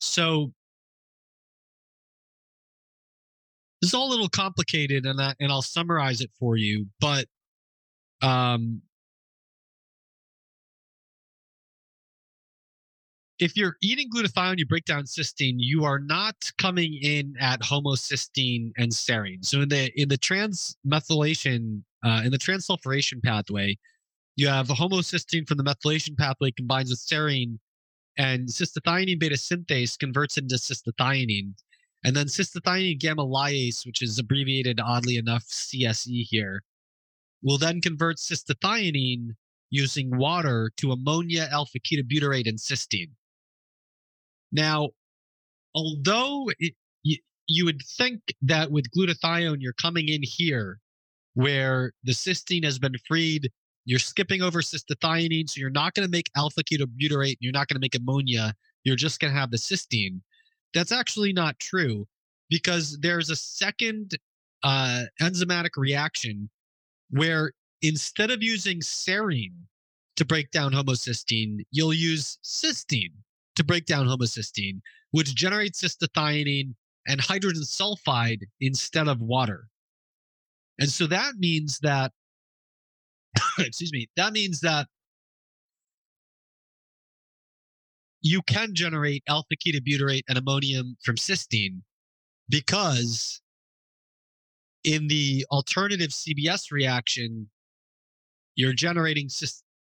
So 0.00 0.52
is 3.88 3.94
all 3.94 4.08
a 4.08 4.10
little 4.10 4.28
complicated, 4.28 5.06
and 5.06 5.20
I, 5.20 5.34
and 5.40 5.50
I'll 5.50 5.62
summarize 5.62 6.20
it 6.20 6.30
for 6.38 6.56
you. 6.56 6.86
But 7.00 7.26
um, 8.22 8.82
if 13.38 13.56
you're 13.56 13.76
eating 13.82 14.08
glutathione, 14.10 14.58
you 14.58 14.66
break 14.66 14.84
down 14.84 15.04
cysteine. 15.04 15.56
You 15.58 15.84
are 15.84 15.98
not 15.98 16.36
coming 16.58 16.98
in 17.02 17.34
at 17.40 17.60
homocysteine 17.60 18.72
and 18.76 18.90
serine. 18.90 19.44
So 19.44 19.60
in 19.60 19.68
the 19.68 19.90
in 20.00 20.08
the 20.08 20.18
transmethylation 20.18 21.82
uh, 22.04 22.22
in 22.24 22.30
the 22.30 22.38
transsulfuration 22.38 23.22
pathway, 23.22 23.76
you 24.36 24.48
have 24.48 24.70
a 24.70 24.74
homocysteine 24.74 25.46
from 25.46 25.58
the 25.58 25.64
methylation 25.64 26.16
pathway 26.16 26.50
combines 26.50 26.90
with 26.90 27.00
serine, 27.00 27.58
and 28.16 28.48
cystathionine 28.48 29.18
beta 29.18 29.36
synthase 29.36 29.98
converts 29.98 30.38
into 30.38 30.56
cystathionine. 30.56 31.52
And 32.04 32.14
then 32.14 32.26
cystathionine 32.26 33.00
gamma 33.00 33.24
lyase, 33.24 33.84
which 33.84 34.02
is 34.02 34.18
abbreviated 34.18 34.80
oddly 34.80 35.16
enough 35.16 35.44
CSE 35.44 36.26
here, 36.28 36.62
will 37.42 37.58
then 37.58 37.80
convert 37.80 38.16
cystathionine 38.16 39.30
using 39.70 40.16
water 40.16 40.70
to 40.76 40.92
ammonia, 40.92 41.48
alpha 41.50 41.78
ketobutyrate, 41.80 42.48
and 42.48 42.58
cysteine. 42.58 43.10
Now, 44.52 44.90
although 45.74 46.50
it, 46.58 46.74
you, 47.02 47.18
you 47.46 47.64
would 47.64 47.82
think 47.82 48.20
that 48.42 48.70
with 48.70 48.90
glutathione, 48.90 49.58
you're 49.60 49.72
coming 49.72 50.08
in 50.08 50.22
here 50.22 50.78
where 51.34 51.92
the 52.04 52.12
cysteine 52.12 52.64
has 52.64 52.78
been 52.78 52.94
freed, 53.06 53.50
you're 53.84 53.98
skipping 53.98 54.42
over 54.42 54.60
cystathionine, 54.60 55.48
so 55.48 55.60
you're 55.60 55.70
not 55.70 55.94
going 55.94 56.06
to 56.06 56.10
make 56.10 56.30
alpha 56.36 56.62
ketobutyrate, 56.62 57.36
you're 57.40 57.52
not 57.52 57.68
going 57.68 57.76
to 57.76 57.80
make 57.80 57.94
ammonia, 57.94 58.54
you're 58.84 58.96
just 58.96 59.20
going 59.20 59.32
to 59.32 59.38
have 59.38 59.50
the 59.50 59.56
cysteine. 59.56 60.20
That's 60.76 60.92
actually 60.92 61.32
not 61.32 61.58
true 61.58 62.06
because 62.50 62.98
there's 63.00 63.30
a 63.30 63.36
second 63.36 64.12
uh, 64.62 65.04
enzymatic 65.22 65.70
reaction 65.78 66.50
where 67.08 67.52
instead 67.80 68.30
of 68.30 68.42
using 68.42 68.80
serine 68.80 69.54
to 70.16 70.24
break 70.26 70.50
down 70.50 70.72
homocysteine, 70.72 71.60
you'll 71.70 71.94
use 71.94 72.38
cysteine 72.44 73.14
to 73.54 73.64
break 73.64 73.86
down 73.86 74.06
homocysteine, 74.06 74.80
which 75.12 75.34
generates 75.34 75.82
cystathionine 75.82 76.74
and 77.08 77.22
hydrogen 77.22 77.62
sulfide 77.62 78.42
instead 78.60 79.08
of 79.08 79.22
water. 79.22 79.68
And 80.78 80.90
so 80.90 81.06
that 81.06 81.36
means 81.38 81.78
that, 81.78 82.12
excuse 83.58 83.94
me, 83.94 84.10
that 84.16 84.34
means 84.34 84.60
that 84.60 84.88
you 88.26 88.42
can 88.42 88.74
generate 88.74 89.22
alpha 89.28 89.54
ketobutyrate 89.56 90.22
and 90.28 90.36
ammonium 90.36 90.96
from 91.04 91.16
cysteine 91.16 91.82
because 92.48 93.40
in 94.82 95.08
the 95.08 95.44
alternative 95.50 96.10
CBS 96.10 96.72
reaction, 96.72 97.48
you're 98.54 98.72
generating 98.72 99.28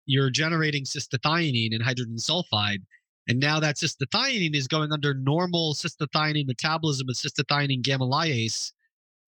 you're 0.06 0.30
generating 0.30 0.84
cystathionine 0.84 1.74
and 1.74 1.84
hydrogen 1.84 2.18
sulfide, 2.18 2.84
and 3.28 3.40
now 3.40 3.60
that 3.60 3.78
cystathionine 3.78 4.56
is 4.56 4.68
going 4.68 4.92
under 4.92 5.16
normal 5.16 5.74
cystathionine 5.74 6.46
metabolism 6.46 7.08
of 7.10 7.16
cystathionine 7.16 7.82
gamma 7.82 8.06
lyase 8.06 8.72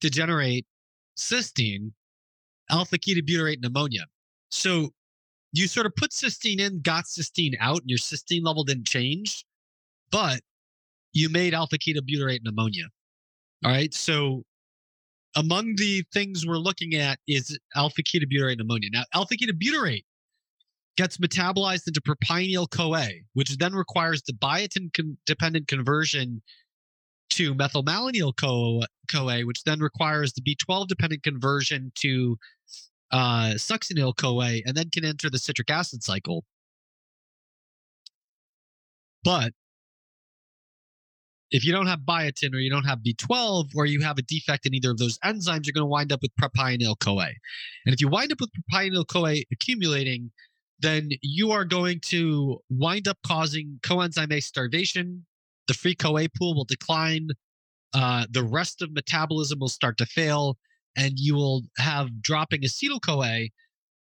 to 0.02 0.10
generate 0.10 0.66
cysteine, 1.18 1.92
alpha 2.70 2.98
ketobutyrate, 2.98 3.56
and 3.56 3.66
ammonia. 3.66 4.06
So 4.50 4.92
you 5.54 5.68
sort 5.68 5.86
of 5.86 5.96
put 5.96 6.12
cysteine 6.12 6.60
in, 6.60 6.82
got 6.82 7.06
cysteine 7.06 7.54
out, 7.60 7.82
and 7.82 7.90
your 7.90 8.00
cysteine 8.00 8.46
level 8.46 8.64
didn't 8.64 8.88
change, 8.88 9.46
but 10.12 10.42
you 11.14 11.30
made 11.30 11.54
alpha 11.54 11.78
ketobutyrate 11.78 12.40
and 12.40 12.48
ammonia. 12.48 12.86
All 13.66 13.72
right. 13.72 13.94
So 13.94 14.44
among 15.36 15.76
the 15.78 16.04
things 16.14 16.46
we're 16.46 16.58
looking 16.58 16.96
at 16.96 17.20
is 17.28 17.58
alpha 17.76 18.04
ketobutyrate 18.04 18.54
and 18.54 18.62
ammonia. 18.62 18.90
Now, 18.92 19.04
alpha 19.14 19.36
ketobutyrate 19.36 20.04
gets 20.98 21.18
metabolized 21.18 21.88
into 21.88 22.02
propionyl 22.02 22.70
CoA, 22.70 23.08
which 23.34 23.58
then 23.58 23.74
requires 23.74 24.24
the 24.24 24.34
biotin 24.34 24.92
con- 24.94 25.18
dependent 25.26 25.68
conversion 25.68 26.42
to 27.30 27.54
methylmalonyl 27.54 28.36
CoA, 28.36 29.42
which 29.42 29.64
then 29.64 29.80
requires 29.80 30.34
the 30.34 30.42
B12 30.42 30.88
dependent 30.88 31.24
conversion 31.24 31.92
to 31.96 32.38
uh, 33.12 33.54
succinyl 33.56 34.16
CoA, 34.16 34.62
and 34.66 34.76
then 34.76 34.90
can 34.90 35.06
enter 35.06 35.30
the 35.30 35.40
citric 35.40 35.70
acid 35.70 36.04
cycle. 36.04 36.44
But 39.24 39.54
if 41.52 41.66
you 41.66 41.72
don't 41.72 41.88
have 41.88 42.00
biotin 42.00 42.54
or 42.54 42.58
you 42.58 42.70
don't 42.70 42.84
have 42.84 43.00
B12 43.00 43.70
or 43.76 43.86
you 43.86 44.02
have 44.02 44.18
a 44.18 44.22
defect 44.22 44.66
in 44.66 44.74
either 44.74 44.92
of 44.92 44.98
those 44.98 45.18
enzymes, 45.20 45.66
you're 45.66 45.74
going 45.74 45.84
to 45.84 45.86
wind 45.86 46.12
up 46.12 46.22
with 46.22 46.32
propionyl 46.36 47.00
CoA. 47.00 47.32
And 47.86 47.94
if 47.94 48.02
you 48.02 48.10
wind 48.10 48.32
up 48.32 48.42
with 48.42 48.50
propionyl 48.72 49.08
CoA 49.08 49.44
accumulating, 49.52 50.32
then 50.80 51.10
you 51.22 51.52
are 51.52 51.66
going 51.66 52.00
to 52.06 52.62
wind 52.70 53.08
up 53.08 53.18
causing 53.26 53.80
coenzyme 53.82 54.32
A 54.32 54.42
starvation. 54.42 55.26
The 55.68 55.74
free 55.74 55.96
CoA 55.96 56.28
pool 56.38 56.56
will 56.56 56.66
decline. 56.66 57.30
Uh, 57.94 58.26
the 58.30 58.44
rest 58.44 58.82
of 58.82 58.92
metabolism 58.92 59.60
will 59.60 59.70
start 59.70 59.98
to 59.98 60.06
fail, 60.06 60.58
and 60.98 61.14
you 61.18 61.36
will 61.36 61.64
have 61.78 62.22
dropping 62.22 62.62
acetyl 62.62 63.02
CoA. 63.02 63.50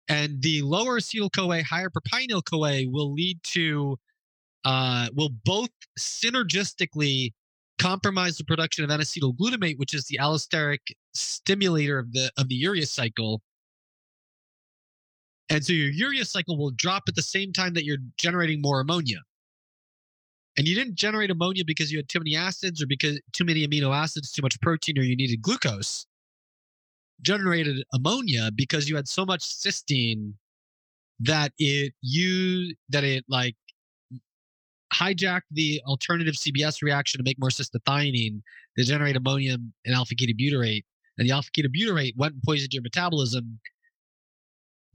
And 0.08 0.42
the 0.42 0.62
lower 0.62 0.98
acetyl 0.98 1.30
CoA, 1.32 1.62
higher 1.62 1.90
propionyl 1.90 2.42
CoA 2.44 2.90
will 2.90 3.12
lead 3.12 3.42
to, 3.44 3.98
uh, 4.64 5.08
will 5.14 5.30
both 5.44 5.70
synergistically 5.98 7.32
compromise 7.78 8.38
the 8.38 8.44
production 8.44 8.84
of 8.84 8.90
N-acetyl 8.90 9.36
glutamate, 9.36 9.78
which 9.78 9.94
is 9.94 10.06
the 10.06 10.18
allosteric 10.20 10.80
stimulator 11.14 11.98
of 11.98 12.12
the 12.12 12.32
of 12.36 12.48
the 12.48 12.56
urea 12.56 12.86
cycle, 12.86 13.42
and 15.48 15.64
so 15.64 15.72
your 15.72 15.90
urea 15.90 16.24
cycle 16.24 16.58
will 16.58 16.70
drop 16.70 17.04
at 17.08 17.14
the 17.14 17.22
same 17.22 17.52
time 17.52 17.74
that 17.74 17.84
you're 17.84 17.98
generating 18.16 18.60
more 18.60 18.80
ammonia. 18.80 19.20
And 20.56 20.66
you 20.66 20.74
didn't 20.74 20.96
generate 20.96 21.30
ammonia 21.30 21.64
because 21.64 21.90
you 21.92 21.98
had 21.98 22.08
too 22.08 22.18
many 22.18 22.36
acids 22.36 22.82
or 22.82 22.86
because 22.86 23.20
too 23.32 23.44
many 23.44 23.66
amino 23.66 23.94
acids, 23.96 24.32
too 24.32 24.42
much 24.42 24.60
protein, 24.60 24.98
or 24.98 25.02
you 25.02 25.16
needed 25.16 25.40
glucose. 25.40 26.06
Generated 27.22 27.84
ammonia 27.92 28.50
because 28.54 28.88
you 28.88 28.96
had 28.96 29.08
so 29.08 29.24
much 29.24 29.40
cysteine 29.40 30.34
that 31.20 31.52
it 31.58 31.92
you 32.00 32.74
that 32.90 33.04
it 33.04 33.24
like 33.28 33.56
hijacked 34.94 35.42
the 35.50 35.82
alternative 35.86 36.34
CBS 36.34 36.82
reaction 36.82 37.18
to 37.18 37.24
make 37.24 37.38
more 37.38 37.50
cystathionine 37.50 38.40
to 38.78 38.84
generate 38.84 39.16
ammonium 39.16 39.72
and 39.84 39.94
alpha 39.94 40.14
ketobutyrate. 40.14 40.84
And 41.18 41.28
the 41.28 41.32
alpha 41.32 41.50
ketobutyrate 41.50 42.16
went 42.16 42.34
and 42.34 42.42
poisoned 42.42 42.72
your 42.72 42.82
metabolism 42.82 43.58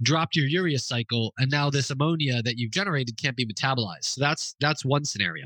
dropped 0.02 0.36
your 0.36 0.48
urea 0.48 0.80
cycle 0.80 1.34
and 1.38 1.50
now 1.50 1.70
this 1.70 1.90
ammonia 1.90 2.42
that 2.42 2.58
you've 2.58 2.72
generated 2.72 3.18
can't 3.18 3.38
be 3.38 3.46
metabolized 3.46 4.06
so 4.06 4.22
that's 4.22 4.56
that's 4.60 4.84
one 4.84 5.06
scenario 5.06 5.46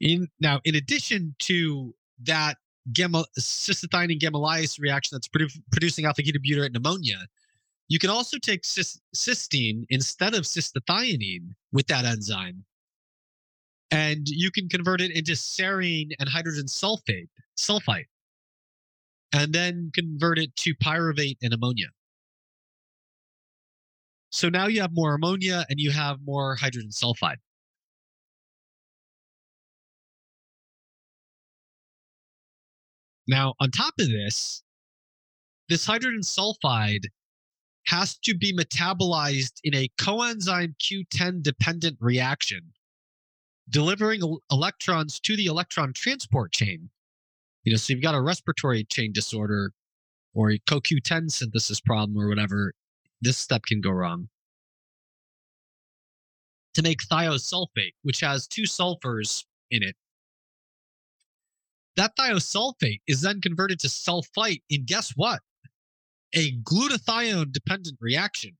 in 0.00 0.28
now 0.40 0.60
in 0.64 0.74
addition 0.74 1.34
to 1.38 1.94
that 2.22 2.58
gamma 2.92 3.24
cystathionine 3.38 4.18
gamma 4.18 4.38
lyase 4.38 4.80
reaction 4.80 5.14
that's 5.14 5.28
produ- 5.28 5.60
producing 5.70 6.04
alpha 6.04 6.22
ketobutyrate 6.22 6.66
and 6.66 6.76
ammonia 6.76 7.18
you 7.88 7.98
can 7.98 8.10
also 8.10 8.38
take 8.38 8.62
cysteine 8.62 9.86
instead 9.88 10.34
of 10.34 10.44
cystathionine 10.44 11.54
with 11.72 11.86
that 11.86 12.04
enzyme. 12.04 12.64
And 13.90 14.28
you 14.28 14.50
can 14.50 14.68
convert 14.68 15.00
it 15.00 15.10
into 15.10 15.32
serine 15.32 16.10
and 16.20 16.28
hydrogen 16.28 16.66
sulfate 16.66 17.30
sulfite. 17.58 18.04
And 19.32 19.52
then 19.54 19.90
convert 19.94 20.38
it 20.38 20.54
to 20.56 20.74
pyruvate 20.74 21.38
and 21.42 21.52
ammonia. 21.52 21.88
So 24.30 24.50
now 24.50 24.66
you 24.66 24.82
have 24.82 24.92
more 24.92 25.14
ammonia 25.14 25.64
and 25.70 25.80
you 25.80 25.90
have 25.90 26.18
more 26.22 26.56
hydrogen 26.56 26.90
sulfide. 26.90 27.36
Now, 33.28 33.54
on 33.60 33.70
top 33.70 33.92
of 34.00 34.08
this, 34.08 34.62
this 35.68 35.84
hydrogen 35.84 36.22
sulfide 36.22 37.04
has 37.86 38.16
to 38.24 38.34
be 38.34 38.54
metabolized 38.54 39.60
in 39.62 39.74
a 39.74 39.90
coenzyme 40.00 40.74
Q10 40.78 41.42
dependent 41.42 41.98
reaction, 42.00 42.72
delivering 43.68 44.22
electrons 44.50 45.20
to 45.20 45.36
the 45.36 45.46
electron 45.46 45.92
transport 45.92 46.52
chain. 46.52 46.88
You 47.64 47.72
know, 47.72 47.76
so 47.76 47.92
you've 47.92 48.02
got 48.02 48.14
a 48.14 48.20
respiratory 48.20 48.84
chain 48.84 49.12
disorder 49.12 49.72
or 50.32 50.50
a 50.50 50.58
CoQ10 50.60 51.30
synthesis 51.30 51.80
problem 51.80 52.18
or 52.18 52.28
whatever, 52.28 52.72
this 53.20 53.36
step 53.36 53.62
can 53.66 53.80
go 53.80 53.90
wrong. 53.90 54.28
To 56.74 56.82
make 56.82 57.00
thiosulfate, 57.00 57.94
which 58.02 58.20
has 58.20 58.46
two 58.46 58.62
sulfurs 58.62 59.44
in 59.70 59.82
it. 59.82 59.96
That 61.98 62.16
thiosulfate 62.16 63.00
is 63.08 63.22
then 63.22 63.40
converted 63.40 63.80
to 63.80 63.88
sulfite 63.88 64.62
in 64.70 64.84
guess 64.84 65.14
what? 65.16 65.40
A 66.32 66.52
glutathione 66.58 67.50
dependent 67.52 67.98
reaction. 68.00 68.56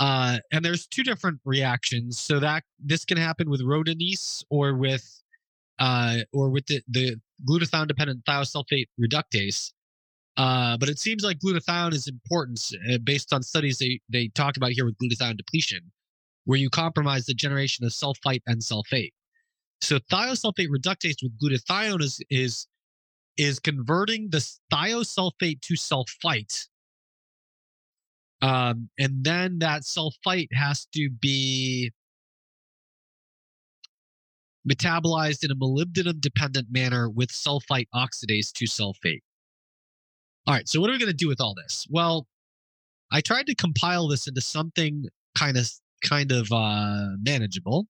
Uh, 0.00 0.38
and 0.50 0.64
there's 0.64 0.88
two 0.88 1.04
different 1.04 1.38
reactions. 1.44 2.18
So 2.18 2.40
that 2.40 2.64
this 2.84 3.04
can 3.04 3.18
happen 3.18 3.48
with 3.48 3.60
rhodanese 3.60 4.42
or 4.50 4.74
with 4.74 5.22
uh, 5.78 6.18
or 6.32 6.50
with 6.50 6.66
the, 6.66 6.82
the 6.88 7.20
glutathione 7.48 7.86
dependent 7.86 8.24
thiosulfate 8.24 8.88
reductase. 9.00 9.70
Uh, 10.36 10.76
but 10.78 10.88
it 10.88 10.98
seems 10.98 11.22
like 11.22 11.38
glutathione 11.38 11.94
is 11.94 12.08
important 12.08 12.60
uh, 12.90 12.98
based 13.04 13.32
on 13.32 13.44
studies 13.44 13.78
they, 13.78 14.00
they 14.08 14.26
talk 14.34 14.56
about 14.56 14.72
here 14.72 14.84
with 14.84 14.96
glutathione 14.98 15.36
depletion, 15.36 15.92
where 16.46 16.58
you 16.58 16.68
compromise 16.68 17.26
the 17.26 17.34
generation 17.34 17.84
of 17.84 17.92
sulfite 17.92 18.42
and 18.48 18.60
sulfate. 18.60 19.12
So 19.82 19.98
thiosulfate 19.98 20.68
reductase 20.68 21.16
with 21.22 21.36
glutathione 21.38 22.02
is 22.02 22.20
is 22.30 22.66
is 23.36 23.58
converting 23.58 24.30
the 24.30 24.38
thiosulfate 24.72 25.60
to 25.62 25.74
sulfite. 25.74 26.68
Um, 28.40 28.90
and 28.98 29.24
then 29.24 29.58
that 29.58 29.82
sulfite 29.82 30.52
has 30.52 30.86
to 30.94 31.10
be 31.10 31.92
metabolized 34.68 35.44
in 35.44 35.50
a 35.50 35.56
molybdenum 35.56 36.20
dependent 36.20 36.68
manner 36.70 37.08
with 37.10 37.30
sulfite 37.30 37.88
oxidase 37.94 38.52
to 38.52 38.66
sulfate. 38.66 39.22
All 40.46 40.54
right, 40.54 40.68
so 40.68 40.80
what 40.80 40.90
are 40.90 40.92
we 40.92 40.98
going 40.98 41.10
to 41.10 41.16
do 41.16 41.28
with 41.28 41.40
all 41.40 41.54
this? 41.54 41.86
Well, 41.90 42.26
I 43.12 43.20
tried 43.20 43.46
to 43.46 43.54
compile 43.54 44.08
this 44.08 44.28
into 44.28 44.40
something 44.40 45.06
kind 45.36 45.56
of 45.56 45.68
kind 46.02 46.32
of 46.32 46.50
uh, 46.52 47.16
manageable. 47.20 47.86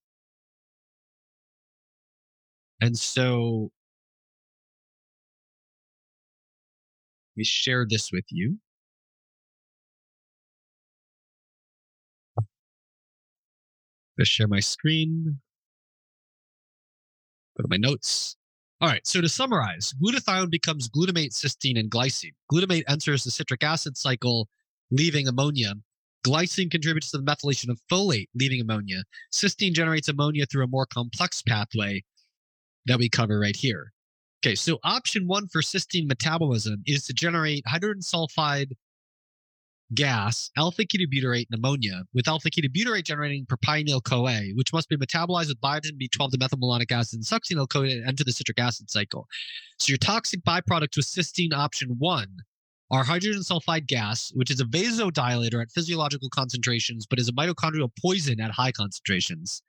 And 2.82 2.98
so 2.98 3.70
we 7.36 7.44
share 7.44 7.86
this 7.88 8.10
with 8.10 8.24
you. 8.28 8.58
Let's 14.18 14.28
share 14.28 14.48
my 14.48 14.58
screen. 14.58 15.38
Go 17.56 17.62
to 17.62 17.68
my 17.68 17.76
notes. 17.76 18.34
All 18.80 18.88
right, 18.88 19.06
so 19.06 19.20
to 19.20 19.28
summarize, 19.28 19.94
glutathione 20.02 20.50
becomes 20.50 20.88
glutamate, 20.88 21.32
cysteine, 21.32 21.78
and 21.78 21.88
glycine. 21.88 22.32
Glutamate 22.52 22.82
enters 22.88 23.22
the 23.22 23.30
citric 23.30 23.62
acid 23.62 23.96
cycle, 23.96 24.48
leaving 24.90 25.28
ammonia. 25.28 25.74
Glycine 26.26 26.68
contributes 26.68 27.12
to 27.12 27.18
the 27.18 27.24
methylation 27.24 27.68
of 27.68 27.80
folate, 27.90 28.28
leaving 28.34 28.60
ammonia. 28.60 29.04
Cysteine 29.32 29.72
generates 29.72 30.08
ammonia 30.08 30.46
through 30.46 30.64
a 30.64 30.68
more 30.68 30.86
complex 30.86 31.42
pathway 31.42 32.02
that 32.86 32.98
we 32.98 33.08
cover 33.08 33.38
right 33.38 33.56
here. 33.56 33.92
Okay, 34.44 34.54
so 34.54 34.78
option 34.82 35.26
one 35.28 35.46
for 35.48 35.62
cysteine 35.62 36.08
metabolism 36.08 36.82
is 36.86 37.06
to 37.06 37.12
generate 37.12 37.62
hydrogen 37.66 38.02
sulfide 38.02 38.72
gas, 39.94 40.50
alpha 40.56 40.84
ketobutyrate, 40.84 41.46
and 41.50 41.58
ammonia, 41.58 42.04
with 42.14 42.26
alpha 42.26 42.50
ketobutyrate 42.50 43.04
generating 43.04 43.46
propionyl 43.46 44.02
CoA, 44.02 44.50
which 44.54 44.72
must 44.72 44.88
be 44.88 44.96
metabolized 44.96 45.48
with 45.48 45.60
biotin 45.60 46.00
B12 46.00 46.30
to 46.30 46.38
methylmalonic 46.38 46.90
acid 46.90 47.18
and 47.18 47.24
succinyl 47.24 47.68
CoA 47.68 47.88
to 47.88 48.02
enter 48.06 48.24
the 48.24 48.32
citric 48.32 48.58
acid 48.58 48.90
cycle. 48.90 49.26
So 49.78 49.90
your 49.90 49.98
toxic 49.98 50.42
byproducts 50.44 50.96
with 50.96 51.06
cysteine 51.06 51.52
option 51.52 51.96
one 51.98 52.28
are 52.90 53.04
hydrogen 53.04 53.42
sulfide 53.42 53.86
gas, 53.86 54.32
which 54.34 54.50
is 54.50 54.60
a 54.60 54.64
vasodilator 54.64 55.62
at 55.62 55.70
physiological 55.70 56.28
concentrations, 56.30 57.06
but 57.06 57.18
is 57.18 57.28
a 57.28 57.32
mitochondrial 57.32 57.90
poison 58.00 58.40
at 58.40 58.50
high 58.50 58.72
concentrations. 58.72 59.62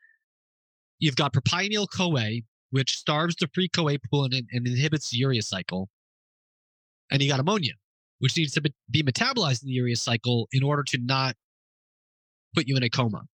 You've 1.00 1.16
got 1.16 1.34
propionyl 1.34 1.88
CoA, 1.90 2.42
which 2.74 2.98
starves 2.98 3.36
the 3.36 3.48
free 3.54 3.70
CoA 3.70 4.00
pool 4.10 4.24
and, 4.24 4.34
and 4.52 4.66
inhibits 4.66 5.12
the 5.12 5.18
urea 5.18 5.44
cycle. 5.44 5.90
And 7.12 7.22
you 7.22 7.30
got 7.30 7.40
ammonia, 7.40 7.74
which 8.18 8.36
needs 8.36 8.52
to 8.54 8.62
be 8.62 9.04
metabolized 9.04 9.62
in 9.62 9.68
the 9.68 9.74
urea 9.74 9.96
cycle 9.96 10.48
in 10.52 10.64
order 10.64 10.82
to 10.86 10.98
not 10.98 11.36
put 12.56 12.68
you 12.68 12.76
in 12.76 12.82
a 12.82 12.90
coma. 12.90 13.26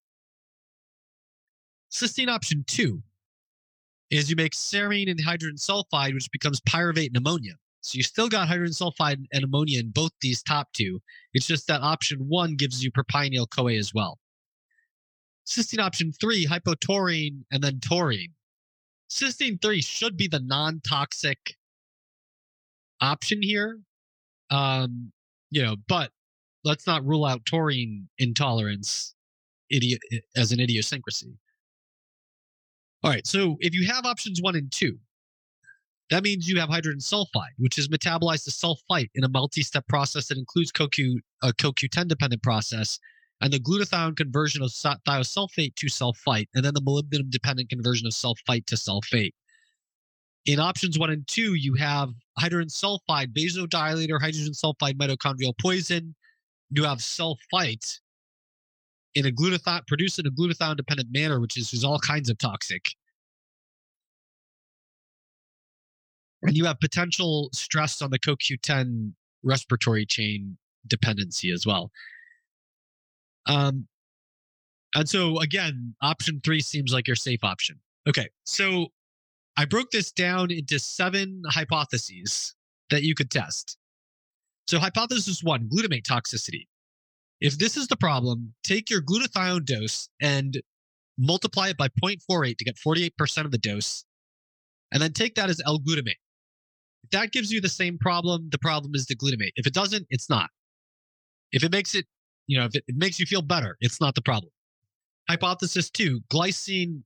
Cysteine 1.89 2.27
option 2.27 2.65
two 2.67 3.01
is 4.09 4.29
you 4.29 4.35
make 4.35 4.51
serine 4.51 5.09
and 5.09 5.21
hydrogen 5.21 5.55
sulfide, 5.55 6.13
which 6.13 6.29
becomes 6.33 6.59
pyruvate 6.59 7.07
and 7.07 7.17
ammonia. 7.17 7.53
So 7.79 7.95
you 7.95 8.03
still 8.03 8.27
got 8.27 8.49
hydrogen 8.49 8.73
sulfide 8.73 9.23
and 9.31 9.45
ammonia 9.45 9.79
in 9.79 9.91
both 9.91 10.11
these 10.19 10.43
top 10.43 10.67
two. 10.73 10.99
It's 11.33 11.47
just 11.47 11.65
that 11.67 11.79
option 11.79 12.25
one 12.27 12.57
gives 12.57 12.83
you 12.83 12.91
propionyl 12.91 13.49
CoA 13.49 13.75
as 13.75 13.93
well. 13.93 14.19
Cysteine 15.47 15.79
option 15.79 16.11
three, 16.11 16.45
hypotaurine 16.45 17.45
and 17.53 17.63
then 17.63 17.79
taurine. 17.79 18.33
Cysteine 19.09 19.61
three 19.61 19.81
should 19.81 20.17
be 20.17 20.27
the 20.27 20.39
non-toxic 20.39 21.55
option 23.01 23.41
here 23.41 23.79
um, 24.49 25.11
you 25.51 25.63
know, 25.63 25.75
but 25.87 26.11
let's 26.63 26.87
not 26.87 27.05
rule 27.05 27.25
out 27.25 27.45
taurine 27.45 28.07
intolerance 28.17 29.13
as 30.35 30.51
an 30.51 30.59
idiosyncrasy. 30.59 31.37
All 33.03 33.11
right, 33.11 33.25
so 33.25 33.57
if 33.59 33.73
you 33.73 33.87
have 33.87 34.05
options 34.05 34.41
one 34.41 34.55
and 34.55 34.71
two, 34.71 34.97
that 36.09 36.23
means 36.23 36.47
you 36.47 36.59
have 36.59 36.69
hydrogen 36.69 36.99
sulfide, 36.99 37.53
which 37.57 37.77
is 37.77 37.87
metabolized 37.87 38.45
to 38.45 38.51
sulfite 38.51 39.09
in 39.13 39.23
a 39.23 39.29
multi-step 39.29 39.87
process 39.87 40.27
that 40.27 40.37
includes 40.37 40.71
CoQ, 40.71 41.17
a 41.43 41.53
CoQ10 41.53 42.07
dependent 42.07 42.41
process, 42.41 42.99
and 43.41 43.53
the 43.53 43.59
glutathione 43.59 44.17
conversion 44.17 44.61
of 44.61 44.69
thiosulfate 44.69 45.75
to 45.75 45.87
sulfite, 45.87 46.47
and 46.53 46.65
then 46.65 46.73
the 46.73 46.81
molybdenum 46.81 47.29
dependent 47.29 47.69
conversion 47.69 48.05
of 48.05 48.13
sulfite 48.13 48.65
to 48.65 48.75
sulfate. 48.75 49.33
In 50.45 50.59
options 50.59 50.97
one 50.97 51.09
and 51.09 51.27
two, 51.27 51.53
you 51.53 51.75
have 51.75 52.09
hydrogen 52.37 52.69
sulfide, 52.69 53.33
vasodilator, 53.33 54.19
hydrogen 54.19 54.53
sulfide 54.53 54.95
mitochondrial 54.95 55.53
poison. 55.59 56.15
You 56.71 56.83
have 56.83 56.99
sulfite 56.99 57.99
in 59.15 59.25
a 59.25 59.31
glutathione 59.31 59.87
produced 59.87 60.19
in 60.19 60.27
a 60.27 60.31
glutathione 60.31 60.77
dependent 60.77 61.09
manner, 61.11 61.39
which 61.39 61.57
is, 61.57 61.73
is 61.73 61.83
all 61.83 61.99
kinds 61.99 62.29
of 62.29 62.37
toxic. 62.37 62.95
And 66.41 66.55
you 66.55 66.65
have 66.65 66.79
potential 66.79 67.49
stress 67.53 68.01
on 68.01 68.11
the 68.11 68.19
CoQ10 68.19 69.13
respiratory 69.43 70.05
chain 70.05 70.57
dependency 70.87 71.51
as 71.51 71.65
well. 71.65 71.91
Um, 73.45 73.87
and 74.95 75.07
so 75.07 75.39
again, 75.39 75.95
option 76.01 76.41
three 76.43 76.61
seems 76.61 76.91
like 76.91 77.07
your 77.07 77.15
safe 77.15 77.43
option. 77.43 77.79
Okay, 78.07 78.29
so 78.43 78.87
I 79.57 79.65
broke 79.65 79.91
this 79.91 80.11
down 80.11 80.51
into 80.51 80.79
seven 80.79 81.43
hypotheses 81.47 82.55
that 82.89 83.03
you 83.03 83.13
could 83.13 83.29
test. 83.29 83.77
So, 84.67 84.79
hypothesis 84.79 85.43
one 85.43 85.67
glutamate 85.67 86.03
toxicity. 86.03 86.67
If 87.41 87.57
this 87.57 87.75
is 87.75 87.87
the 87.87 87.97
problem, 87.97 88.53
take 88.63 88.89
your 88.89 89.01
glutathione 89.01 89.65
dose 89.65 90.09
and 90.21 90.61
multiply 91.17 91.69
it 91.69 91.77
by 91.77 91.87
0.48 92.03 92.57
to 92.57 92.63
get 92.63 92.75
48% 92.77 93.45
of 93.45 93.51
the 93.51 93.57
dose, 93.57 94.05
and 94.91 95.01
then 95.01 95.11
take 95.11 95.35
that 95.35 95.49
as 95.49 95.61
L 95.65 95.79
glutamate. 95.79 96.19
If 97.03 97.09
that 97.11 97.31
gives 97.31 97.51
you 97.51 97.61
the 97.61 97.69
same 97.69 97.97
problem, 97.97 98.49
the 98.51 98.59
problem 98.59 98.93
is 98.93 99.07
the 99.07 99.15
glutamate. 99.15 99.51
If 99.55 99.67
it 99.67 99.73
doesn't, 99.73 100.07
it's 100.09 100.29
not. 100.29 100.49
If 101.51 101.63
it 101.63 101.71
makes 101.71 101.95
it, 101.95 102.05
you 102.49 102.57
know, 102.57 102.65
if 102.65 102.75
it, 102.75 102.83
it 102.87 102.95
makes 102.97 103.19
you 103.19 103.27
feel 103.27 103.43
better, 103.43 103.77
it's 103.79 104.01
not 104.01 104.15
the 104.15 104.23
problem. 104.23 104.51
Hypothesis 105.29 105.91
two 105.91 106.21
glycine 106.33 107.03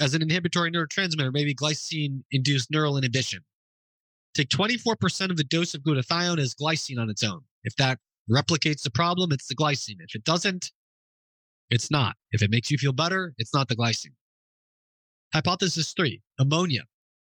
as 0.00 0.12
an 0.12 0.22
inhibitory 0.22 0.72
neurotransmitter, 0.72 1.32
maybe 1.32 1.54
glycine 1.54 2.22
induced 2.32 2.68
neural 2.68 2.96
inhibition. 2.96 3.44
Take 4.34 4.48
24% 4.48 5.30
of 5.30 5.36
the 5.36 5.44
dose 5.44 5.74
of 5.74 5.82
glutathione 5.82 6.40
as 6.40 6.54
glycine 6.54 6.98
on 6.98 7.08
its 7.08 7.22
own. 7.22 7.42
If 7.62 7.76
that 7.76 8.00
replicates 8.28 8.82
the 8.82 8.90
problem, 8.90 9.30
it's 9.30 9.46
the 9.46 9.54
glycine. 9.54 9.98
If 10.00 10.16
it 10.16 10.24
doesn't, 10.24 10.72
it's 11.70 11.88
not. 11.88 12.16
If 12.32 12.42
it 12.42 12.50
makes 12.50 12.68
you 12.68 12.76
feel 12.76 12.92
better, 12.92 13.34
it's 13.38 13.54
not 13.54 13.68
the 13.68 13.76
glycine. 13.76 14.14
Hypothesis 15.32 15.92
three 15.92 16.22
ammonia. 16.40 16.82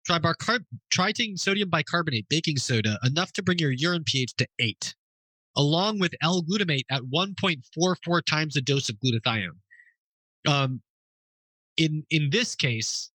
Tribarcar- 0.09 0.65
tritine 0.91 1.37
sodium 1.37 1.69
bicarbonate, 1.69 2.27
baking 2.27 2.57
soda, 2.57 2.97
enough 3.03 3.33
to 3.33 3.43
bring 3.43 3.59
your 3.59 3.71
urine 3.71 4.03
pH 4.03 4.35
to 4.37 4.47
eight. 4.57 4.95
Along 5.57 5.99
with 5.99 6.13
L-glutamate 6.21 6.85
at 6.89 7.01
1.44 7.03 8.25
times 8.25 8.53
the 8.53 8.61
dose 8.61 8.89
of 8.89 8.97
glutathione. 8.97 9.49
Um, 10.47 10.81
in 11.77 12.03
in 12.09 12.29
this 12.29 12.55
case, 12.55 13.11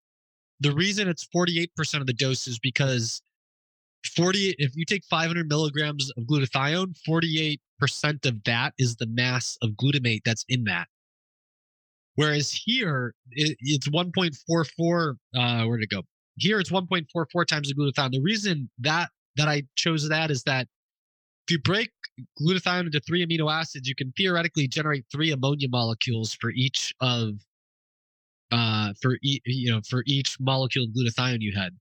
the 0.59 0.71
reason 0.73 1.07
it's 1.07 1.27
48% 1.35 2.01
of 2.01 2.07
the 2.07 2.13
dose 2.13 2.47
is 2.47 2.59
because 2.59 3.21
40 4.15 4.55
if 4.57 4.75
you 4.75 4.85
take 4.85 5.03
500 5.05 5.47
milligrams 5.47 6.11
of 6.17 6.23
glutathione 6.23 6.95
48% 7.07 7.59
of 8.25 8.43
that 8.45 8.73
is 8.77 8.95
the 8.95 9.07
mass 9.07 9.57
of 9.61 9.71
glutamate 9.71 10.21
that's 10.25 10.45
in 10.49 10.63
that. 10.65 10.87
Whereas 12.15 12.51
here 12.51 13.13
it, 13.31 13.57
it's 13.61 13.89
1.44 13.89 15.15
uh 15.35 15.65
where'd 15.65 15.83
it 15.83 15.89
go? 15.89 16.03
Here 16.37 16.59
it's 16.59 16.71
1.44 16.71 17.45
times 17.45 17.69
the 17.69 17.75
glutathione. 17.75 18.11
The 18.11 18.21
reason 18.21 18.69
that 18.79 19.09
that 19.35 19.47
i 19.47 19.63
chose 19.75 20.07
that 20.09 20.31
is 20.31 20.43
that 20.43 20.67
if 21.49 21.51
you 21.51 21.59
break 21.59 21.89
glutathione 22.39 22.85
into 22.85 22.99
three 22.99 23.25
amino 23.25 23.51
acids 23.51 23.87
you 23.87 23.95
can 23.95 24.13
theoretically 24.15 24.67
generate 24.67 25.05
three 25.11 25.31
ammonia 25.31 25.67
molecules 25.69 26.33
for 26.33 26.51
each 26.51 26.93
of 27.01 27.33
uh 28.51 28.93
for 29.01 29.17
e- 29.23 29.41
you 29.45 29.71
know 29.71 29.81
for 29.89 30.03
each 30.05 30.37
molecule 30.39 30.85
of 30.85 30.91
glutathione 30.91 31.41
you 31.41 31.53
had 31.55 31.73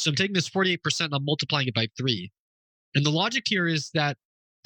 so 0.00 0.08
I'm 0.08 0.16
taking 0.16 0.32
this 0.32 0.48
48% 0.48 0.78
and 1.02 1.14
I'm 1.14 1.26
multiplying 1.26 1.68
it 1.68 1.74
by 1.74 1.88
three. 1.98 2.32
And 2.94 3.04
the 3.04 3.10
logic 3.10 3.44
here 3.46 3.66
is 3.66 3.90
that 3.92 4.16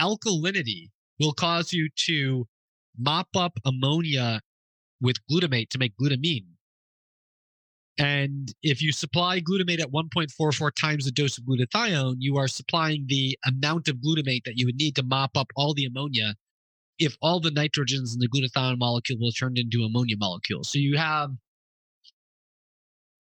alkalinity 0.01 0.91
will 1.19 1.33
cause 1.33 1.73
you 1.73 1.89
to 2.07 2.47
mop 2.97 3.27
up 3.35 3.59
ammonia 3.65 4.41
with 5.01 5.17
glutamate 5.29 5.71
to 5.71 5.79
make 5.79 5.93
glutamine. 6.01 6.47
And 7.97 8.53
if 8.63 8.83
you 8.83 8.91
supply 8.91 9.41
glutamate 9.41 9.81
at 9.81 9.93
1.44 9.93 10.71
times 10.75 11.05
the 11.05 11.13
dose 11.13 11.39
of 11.39 11.45
glutathione, 11.45 12.17
you 12.19 12.37
are 12.37 12.49
supplying 12.49 13.05
the 13.09 13.39
amount 13.47 13.89
of 13.89 13.97
glutamate 13.97 14.45
that 14.45 14.59
you 14.59 14.67
would 14.67 14.77
need 14.77 14.97
to 14.97 15.03
mop 15.05 15.37
up 15.37 15.49
all 15.55 15.75
the 15.75 15.85
ammonia 15.85 16.35
if 16.99 17.17
all 17.23 17.41
the 17.41 17.51
nitrogens 17.51 18.15
in 18.15 18.19
the 18.19 18.29
glutathione 18.29 18.79
molecule 18.79 19.19
were 19.21 19.31
turned 19.31 19.59
into 19.59 19.85
ammonia 19.85 20.17
molecules. 20.19 20.71
So 20.71 20.79
you 20.79 20.97
have 20.97 21.31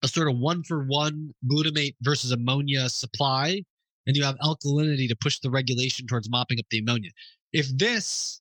a 0.02 0.08
sort 0.08 0.28
of 0.28 0.38
one 0.38 0.62
for 0.64 0.84
one 0.84 1.32
glutamate 1.50 1.94
versus 2.02 2.30
ammonia 2.32 2.88
supply, 2.88 3.62
and 4.06 4.16
you 4.16 4.24
have 4.24 4.36
alkalinity 4.38 5.08
to 5.08 5.16
push 5.16 5.38
the 5.38 5.50
regulation 5.50 6.06
towards 6.06 6.28
mopping 6.28 6.58
up 6.58 6.66
the 6.70 6.78
ammonia. 6.78 7.10
If 7.52 7.68
this 7.76 8.40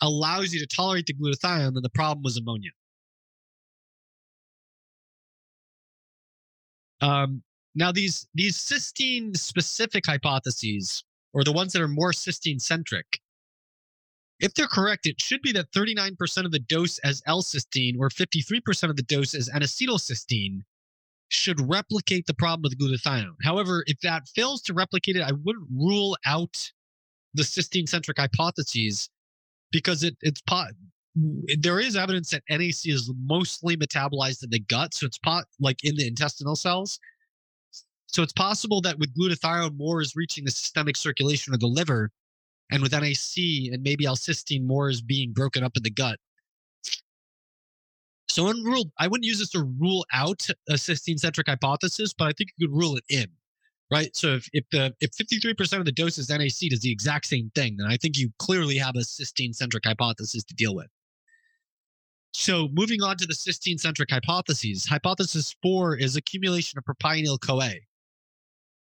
allows 0.00 0.52
you 0.52 0.60
to 0.60 0.66
tolerate 0.66 1.06
the 1.06 1.14
glutathione, 1.14 1.74
then 1.74 1.82
the 1.82 1.90
problem 1.90 2.22
was 2.22 2.36
ammonia. 2.36 2.70
Um, 7.00 7.42
now, 7.74 7.92
these 7.92 8.26
these 8.34 8.56
cysteine 8.56 9.36
specific 9.36 10.06
hypotheses, 10.06 11.04
or 11.32 11.44
the 11.44 11.52
ones 11.52 11.72
that 11.72 11.82
are 11.82 11.88
more 11.88 12.12
cysteine 12.12 12.60
centric, 12.60 13.20
if 14.40 14.54
they're 14.54 14.66
correct, 14.66 15.06
it 15.06 15.20
should 15.20 15.42
be 15.42 15.52
that 15.52 15.72
39% 15.72 16.44
of 16.44 16.52
the 16.52 16.58
dose 16.58 16.98
as 16.98 17.22
L-cysteine 17.26 17.98
or 17.98 18.08
53% 18.08 18.90
of 18.90 18.96
the 18.96 19.02
dose 19.02 19.34
as 19.34 19.48
N-acetylcysteine 19.52 20.60
should 21.28 21.60
replicate 21.68 22.26
the 22.26 22.34
problem 22.34 22.62
with 22.62 22.78
glutathione. 22.78 23.34
However, 23.42 23.84
if 23.86 24.00
that 24.00 24.28
fails 24.28 24.62
to 24.62 24.74
replicate 24.74 25.16
it, 25.16 25.22
I 25.22 25.32
wouldn't 25.32 25.68
rule 25.70 26.16
out 26.24 26.72
the 27.34 27.42
cysteine-centric 27.42 28.18
hypotheses 28.18 29.10
because 29.70 30.02
it, 30.02 30.16
it's 30.22 30.40
po- 30.40 30.70
Mm. 31.16 31.62
there 31.62 31.80
is 31.80 31.96
evidence 31.96 32.30
that 32.30 32.42
NAC 32.50 32.86
is 32.86 33.12
mostly 33.24 33.76
metabolized 33.76 34.42
in 34.42 34.50
the 34.50 34.60
gut, 34.60 34.94
so 34.94 35.06
it's 35.06 35.18
pot 35.18 35.44
like 35.60 35.78
in 35.84 35.96
the 35.96 36.06
intestinal 36.06 36.56
cells. 36.56 36.98
So 38.06 38.22
it's 38.22 38.32
possible 38.32 38.80
that 38.82 38.98
with 38.98 39.14
glutathione, 39.16 39.76
more 39.76 40.00
is 40.00 40.14
reaching 40.16 40.44
the 40.44 40.50
systemic 40.50 40.96
circulation 40.96 41.54
of 41.54 41.60
the 41.60 41.66
liver, 41.66 42.10
and 42.70 42.82
with 42.82 42.92
NAC 42.92 43.72
and 43.72 43.82
maybe 43.82 44.06
L-cysteine, 44.06 44.64
more 44.66 44.88
is 44.88 45.00
being 45.00 45.32
broken 45.32 45.64
up 45.64 45.76
in 45.76 45.82
the 45.82 45.90
gut. 45.90 46.18
So 48.28 48.48
in 48.48 48.62
rule, 48.62 48.92
I 48.98 49.08
wouldn't 49.08 49.24
use 49.24 49.38
this 49.38 49.50
to 49.50 49.62
rule 49.78 50.06
out 50.12 50.46
a 50.68 50.74
cysteine 50.74 51.18
centric 51.18 51.48
hypothesis, 51.48 52.12
but 52.12 52.28
I 52.28 52.32
think 52.32 52.50
you 52.56 52.68
could 52.68 52.76
rule 52.76 52.96
it 52.96 53.04
in, 53.08 53.26
right? 53.90 54.14
So 54.14 54.34
if 54.34 54.48
if 54.52 54.64
the 54.70 54.94
if 55.00 55.10
53% 55.12 55.78
of 55.78 55.84
the 55.86 55.92
doses 55.92 56.28
NAC 56.28 56.70
does 56.70 56.80
the 56.80 56.92
exact 56.92 57.26
same 57.26 57.50
thing, 57.54 57.76
then 57.78 57.86
I 57.90 57.96
think 57.96 58.18
you 58.18 58.30
clearly 58.38 58.76
have 58.76 58.96
a 58.96 59.00
cysteine 59.00 59.54
centric 59.54 59.84
hypothesis 59.86 60.44
to 60.44 60.54
deal 60.54 60.74
with. 60.74 60.88
So 62.32 62.68
moving 62.72 63.02
on 63.02 63.16
to 63.16 63.26
the 63.26 63.34
cysteine 63.34 63.80
centric 63.80 64.10
hypotheses, 64.10 64.86
hypothesis 64.86 65.56
four 65.62 65.96
is 65.96 66.16
accumulation 66.16 66.78
of 66.78 66.84
propionyl 66.84 67.40
CoA. 67.40 67.74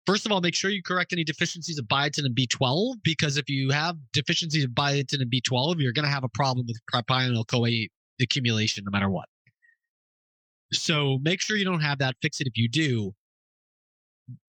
First 0.06 0.26
of 0.26 0.32
all, 0.32 0.40
make 0.40 0.54
sure 0.54 0.70
you 0.70 0.82
correct 0.82 1.12
any 1.12 1.22
deficiencies 1.22 1.78
of 1.78 1.84
biotin 1.86 2.24
and 2.24 2.34
B12 2.34 2.96
because 3.04 3.36
if 3.36 3.48
you 3.48 3.70
have 3.70 3.96
deficiencies 4.12 4.64
of 4.64 4.70
biotin 4.70 5.20
and 5.20 5.30
B12, 5.30 5.76
you're 5.78 5.92
going 5.92 6.04
to 6.04 6.10
have 6.10 6.24
a 6.24 6.28
problem 6.28 6.66
with 6.66 6.78
propionyl 6.92 7.46
CoA 7.46 7.86
accumulation 8.20 8.84
no 8.84 8.90
matter 8.90 9.08
what. 9.08 9.26
So 10.72 11.18
make 11.22 11.40
sure 11.40 11.56
you 11.56 11.64
don't 11.64 11.80
have 11.80 11.98
that. 11.98 12.16
Fix 12.20 12.40
it 12.40 12.46
if 12.46 12.56
you 12.56 12.68
do. 12.68 13.14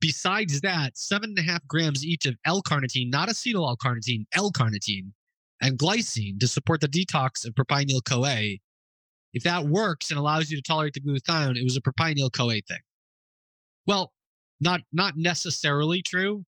Besides 0.00 0.60
that, 0.62 0.98
seven 0.98 1.30
and 1.30 1.38
a 1.38 1.42
half 1.42 1.66
grams 1.66 2.04
each 2.04 2.26
of 2.26 2.36
L-carnitine, 2.44 3.10
not 3.10 3.28
acetyl 3.28 3.66
L-carnitine, 3.68 4.24
L-carnitine, 4.32 5.12
and 5.60 5.78
glycine 5.78 6.38
to 6.40 6.48
support 6.48 6.80
the 6.80 6.88
detox 6.88 7.46
of 7.46 7.54
propionyl 7.54 8.04
CoA. 8.04 8.58
If 9.32 9.42
that 9.42 9.66
works 9.66 10.10
and 10.10 10.18
allows 10.18 10.50
you 10.50 10.56
to 10.56 10.62
tolerate 10.62 10.94
the 10.94 11.00
glutathione, 11.00 11.56
it 11.56 11.64
was 11.64 11.76
a 11.76 11.80
propionyl 11.80 12.32
CoA 12.32 12.60
thing. 12.68 12.80
Well, 13.86 14.12
not 14.60 14.80
not 14.92 15.16
necessarily 15.16 16.02
true, 16.02 16.44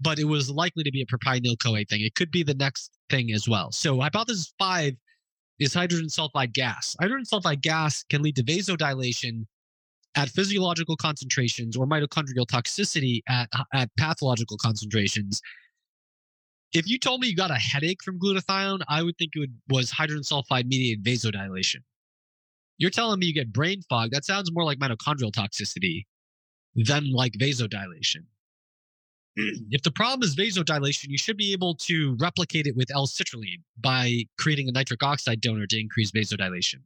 but 0.00 0.18
it 0.18 0.24
was 0.24 0.50
likely 0.50 0.82
to 0.84 0.90
be 0.90 1.02
a 1.02 1.06
propionyl 1.06 1.56
CoA 1.58 1.84
thing. 1.84 2.00
It 2.00 2.14
could 2.14 2.30
be 2.30 2.42
the 2.42 2.54
next 2.54 2.90
thing 3.10 3.32
as 3.32 3.48
well. 3.48 3.70
So 3.72 4.00
hypothesis 4.00 4.52
five 4.58 4.94
is 5.58 5.72
hydrogen 5.72 6.08
sulfide 6.08 6.52
gas. 6.52 6.96
Hydrogen 7.00 7.24
sulfide 7.24 7.62
gas 7.62 8.04
can 8.10 8.22
lead 8.22 8.36
to 8.36 8.42
vasodilation 8.42 9.46
at 10.16 10.28
physiological 10.28 10.96
concentrations 10.96 11.76
or 11.76 11.86
mitochondrial 11.86 12.46
toxicity 12.46 13.20
at, 13.28 13.48
at 13.72 13.90
pathological 13.98 14.56
concentrations. 14.56 15.40
If 16.72 16.88
you 16.88 16.98
told 16.98 17.20
me 17.20 17.28
you 17.28 17.36
got 17.36 17.50
a 17.50 17.56
headache 17.56 18.02
from 18.02 18.18
glutathione, 18.18 18.80
I 18.88 19.02
would 19.02 19.16
think 19.16 19.32
it 19.34 19.40
would, 19.40 19.54
was 19.68 19.90
hydrogen 19.90 20.22
sulfide 20.22 20.66
mediated 20.66 21.04
vasodilation. 21.04 21.82
You're 22.78 22.90
telling 22.90 23.20
me 23.20 23.26
you 23.26 23.34
get 23.34 23.52
brain 23.52 23.82
fog. 23.88 24.10
That 24.10 24.24
sounds 24.24 24.50
more 24.52 24.64
like 24.64 24.78
mitochondrial 24.78 25.32
toxicity 25.32 26.06
than 26.74 27.12
like 27.12 27.32
vasodilation. 27.34 28.24
if 29.36 29.82
the 29.82 29.90
problem 29.90 30.26
is 30.26 30.36
vasodilation, 30.36 31.06
you 31.08 31.18
should 31.18 31.36
be 31.36 31.52
able 31.52 31.74
to 31.74 32.16
replicate 32.20 32.66
it 32.66 32.76
with 32.76 32.90
L-citrulline 32.94 33.62
by 33.80 34.24
creating 34.38 34.68
a 34.68 34.72
nitric 34.72 35.02
oxide 35.02 35.40
donor 35.40 35.66
to 35.66 35.80
increase 35.80 36.10
vasodilation. 36.10 36.82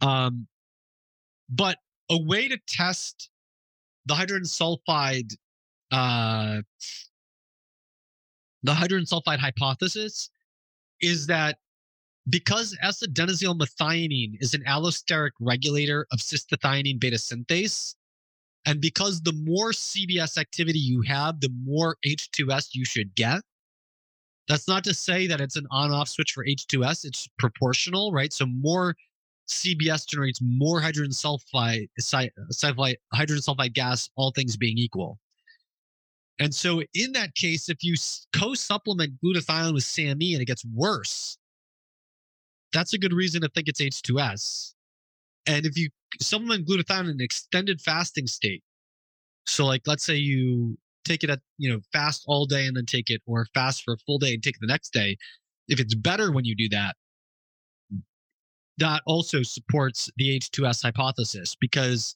Um, 0.00 0.46
but 1.48 1.78
a 2.10 2.20
way 2.20 2.48
to 2.48 2.58
test 2.68 3.30
the 4.06 4.14
hydrogen 4.14 4.44
sulfide, 4.44 5.34
uh, 5.90 6.62
the 8.62 8.74
hydrogen 8.74 9.06
sulfide 9.06 9.38
hypothesis 9.38 10.30
is 11.00 11.26
that 11.26 11.58
because 12.28 12.76
S-adenosyl 12.82 13.58
methionine 13.58 14.36
is 14.40 14.54
an 14.54 14.62
allosteric 14.64 15.30
regulator 15.40 16.06
of 16.12 16.18
cystathionine 16.18 16.98
beta 16.98 17.16
synthase, 17.16 17.94
and 18.66 18.80
because 18.80 19.20
the 19.22 19.32
more 19.32 19.70
CBS 19.70 20.36
activity 20.36 20.78
you 20.78 21.02
have, 21.02 21.40
the 21.40 21.50
more 21.64 21.96
H2S 22.04 22.70
you 22.72 22.84
should 22.84 23.14
get. 23.14 23.40
That's 24.48 24.66
not 24.66 24.82
to 24.84 24.94
say 24.94 25.26
that 25.26 25.40
it's 25.40 25.56
an 25.56 25.66
on 25.70 25.92
off 25.92 26.08
switch 26.08 26.32
for 26.32 26.44
H2S, 26.44 27.04
it's 27.04 27.28
proportional, 27.38 28.12
right? 28.12 28.32
So 28.32 28.46
more 28.46 28.96
CBS 29.48 30.06
generates 30.06 30.40
more 30.42 30.80
hydrogen 30.80 31.12
sulfide, 31.12 31.88
sulfide, 32.00 32.96
hydrogen 33.12 33.42
sulfide 33.42 33.74
gas, 33.74 34.10
all 34.16 34.30
things 34.30 34.56
being 34.56 34.78
equal. 34.78 35.18
And 36.38 36.54
so, 36.54 36.82
in 36.94 37.12
that 37.12 37.34
case, 37.34 37.68
if 37.68 37.82
you 37.82 37.94
co 38.32 38.54
supplement 38.54 39.14
glutathione 39.22 39.74
with 39.74 39.82
SAMe 39.82 40.34
and 40.34 40.42
it 40.42 40.44
gets 40.44 40.64
worse, 40.64 41.36
that's 42.72 42.92
a 42.92 42.98
good 42.98 43.12
reason 43.12 43.40
to 43.42 43.48
think 43.48 43.68
it's 43.68 43.80
H2S. 43.80 44.74
And 45.46 45.64
if 45.64 45.78
you 45.78 45.88
supplement 46.20 46.66
glutathione 46.66 47.04
in 47.04 47.10
an 47.10 47.20
extended 47.20 47.80
fasting 47.80 48.26
state, 48.26 48.62
so 49.46 49.64
like 49.64 49.82
let's 49.86 50.04
say 50.04 50.14
you 50.16 50.76
take 51.04 51.24
it 51.24 51.30
at 51.30 51.40
you 51.56 51.72
know 51.72 51.80
fast 51.92 52.24
all 52.26 52.44
day 52.44 52.66
and 52.66 52.76
then 52.76 52.84
take 52.84 53.10
it, 53.10 53.22
or 53.26 53.46
fast 53.54 53.82
for 53.82 53.94
a 53.94 53.98
full 53.98 54.18
day 54.18 54.34
and 54.34 54.42
take 54.42 54.56
it 54.56 54.60
the 54.60 54.66
next 54.66 54.92
day, 54.92 55.16
if 55.68 55.80
it's 55.80 55.94
better 55.94 56.30
when 56.32 56.44
you 56.44 56.54
do 56.54 56.68
that, 56.68 56.96
that 58.78 59.02
also 59.06 59.42
supports 59.42 60.10
the 60.16 60.38
H2S 60.38 60.82
hypothesis 60.82 61.56
because 61.58 62.14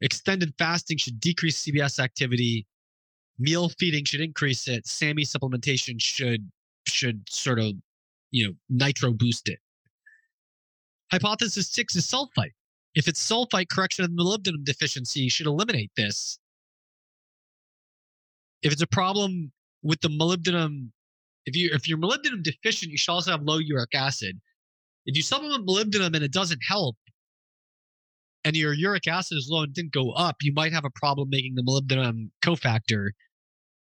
extended 0.00 0.54
fasting 0.58 0.98
should 0.98 1.20
decrease 1.20 1.64
CBS 1.64 1.98
activity, 1.98 2.66
meal 3.38 3.68
feeding 3.68 4.04
should 4.04 4.20
increase 4.20 4.68
it, 4.68 4.86
SAMe 4.86 5.22
supplementation 5.24 6.00
should 6.00 6.50
should 6.86 7.28
sort 7.28 7.58
of 7.58 7.72
you 8.30 8.46
know 8.46 8.54
nitro 8.68 9.12
boost 9.12 9.48
it. 9.48 9.58
Hypothesis 11.10 11.70
six 11.70 11.96
is 11.96 12.06
sulfite. 12.06 12.52
If 12.94 13.08
it's 13.08 13.24
sulfite, 13.24 13.68
correction 13.68 14.04
of 14.04 14.14
the 14.14 14.22
molybdenum 14.22 14.64
deficiency 14.64 15.28
should 15.28 15.46
eliminate 15.46 15.90
this. 15.96 16.38
If 18.62 18.72
it's 18.72 18.82
a 18.82 18.86
problem 18.86 19.52
with 19.82 20.00
the 20.00 20.08
molybdenum, 20.08 20.90
if 21.46 21.56
you 21.56 21.70
if 21.72 21.88
you're 21.88 21.98
molybdenum 21.98 22.42
deficient, 22.42 22.92
you 22.92 22.98
should 22.98 23.12
also 23.12 23.30
have 23.32 23.42
low 23.42 23.58
uric 23.58 23.94
acid. 23.94 24.40
If 25.06 25.16
you 25.16 25.22
supplement 25.22 25.66
molybdenum 25.66 26.14
and 26.14 26.24
it 26.24 26.32
doesn't 26.32 26.62
help, 26.66 26.96
and 28.44 28.56
your 28.56 28.72
uric 28.72 29.06
acid 29.06 29.36
is 29.38 29.48
low 29.50 29.62
and 29.62 29.74
didn't 29.74 29.92
go 29.92 30.12
up, 30.12 30.36
you 30.42 30.52
might 30.52 30.72
have 30.72 30.84
a 30.84 30.90
problem 30.90 31.28
making 31.30 31.54
the 31.54 31.62
molybdenum 31.62 32.30
cofactor. 32.42 33.10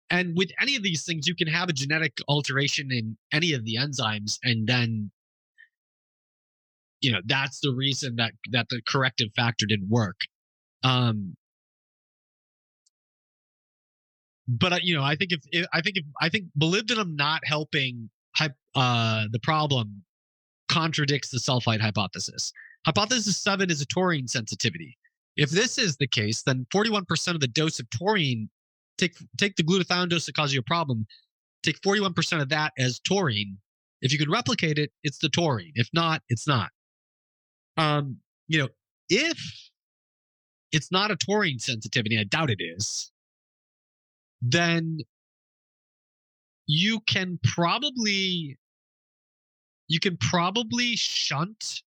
And 0.09 0.35
with 0.35 0.51
any 0.61 0.75
of 0.75 0.83
these 0.83 1.05
things, 1.05 1.27
you 1.27 1.35
can 1.35 1.47
have 1.47 1.69
a 1.69 1.73
genetic 1.73 2.19
alteration 2.27 2.91
in 2.91 3.17
any 3.31 3.53
of 3.53 3.63
the 3.65 3.75
enzymes, 3.75 4.37
and 4.43 4.67
then 4.67 5.11
you 7.03 7.11
know 7.11 7.19
that's 7.25 7.59
the 7.59 7.71
reason 7.71 8.15
that 8.15 8.33
that 8.51 8.67
the 8.69 8.81
corrective 8.87 9.29
factor 9.35 9.65
didn't 9.65 9.89
work. 9.89 10.21
Um, 10.83 11.35
but 14.47 14.73
uh, 14.73 14.79
you 14.81 14.95
know, 14.95 15.03
I 15.03 15.15
think 15.15 15.31
if, 15.31 15.41
if 15.51 15.67
I 15.73 15.81
think 15.81 15.97
if 15.97 16.05
I 16.19 16.29
think 16.29 16.45
molybdenum 16.59 17.15
not 17.15 17.41
helping 17.45 18.09
uh, 18.75 19.25
the 19.31 19.39
problem 19.39 20.03
contradicts 20.67 21.29
the 21.29 21.37
sulfite 21.37 21.81
hypothesis. 21.81 22.51
Hypothesis 22.85 23.37
seven 23.37 23.69
is 23.69 23.81
a 23.81 23.85
taurine 23.85 24.27
sensitivity. 24.27 24.97
If 25.35 25.51
this 25.51 25.77
is 25.77 25.97
the 25.97 26.07
case, 26.07 26.41
then 26.43 26.65
41% 26.73 27.35
of 27.35 27.39
the 27.39 27.47
dose 27.47 27.79
of 27.79 27.89
taurine 27.89 28.49
take 28.97 29.15
take 29.37 29.55
the 29.55 29.63
glutathione 29.63 30.09
dose 30.09 30.25
that 30.25 30.35
causes 30.35 30.53
you 30.53 30.59
a 30.59 30.63
problem. 30.63 31.05
Take 31.63 31.79
41% 31.81 32.41
of 32.41 32.49
that 32.49 32.73
as 32.77 32.99
taurine. 32.99 33.57
If 34.01 34.11
you 34.11 34.17
can 34.17 34.29
replicate 34.29 34.77
it, 34.77 34.91
it's 35.03 35.19
the 35.19 35.29
taurine. 35.29 35.71
If 35.75 35.89
not, 35.93 36.21
it's 36.27 36.47
not. 36.47 36.71
Um, 37.77 38.17
you 38.47 38.59
know, 38.59 38.69
if 39.09 39.39
it's 40.71 40.91
not 40.91 41.11
a 41.11 41.15
taurine 41.15 41.59
sensitivity, 41.59 42.17
I 42.19 42.23
doubt 42.23 42.49
it 42.49 42.61
is, 42.61 43.11
then 44.41 44.99
you 46.67 46.99
can 47.01 47.39
probably 47.43 48.57
you 49.87 49.99
can 49.99 50.17
probably 50.17 50.95
shunt 50.95 51.81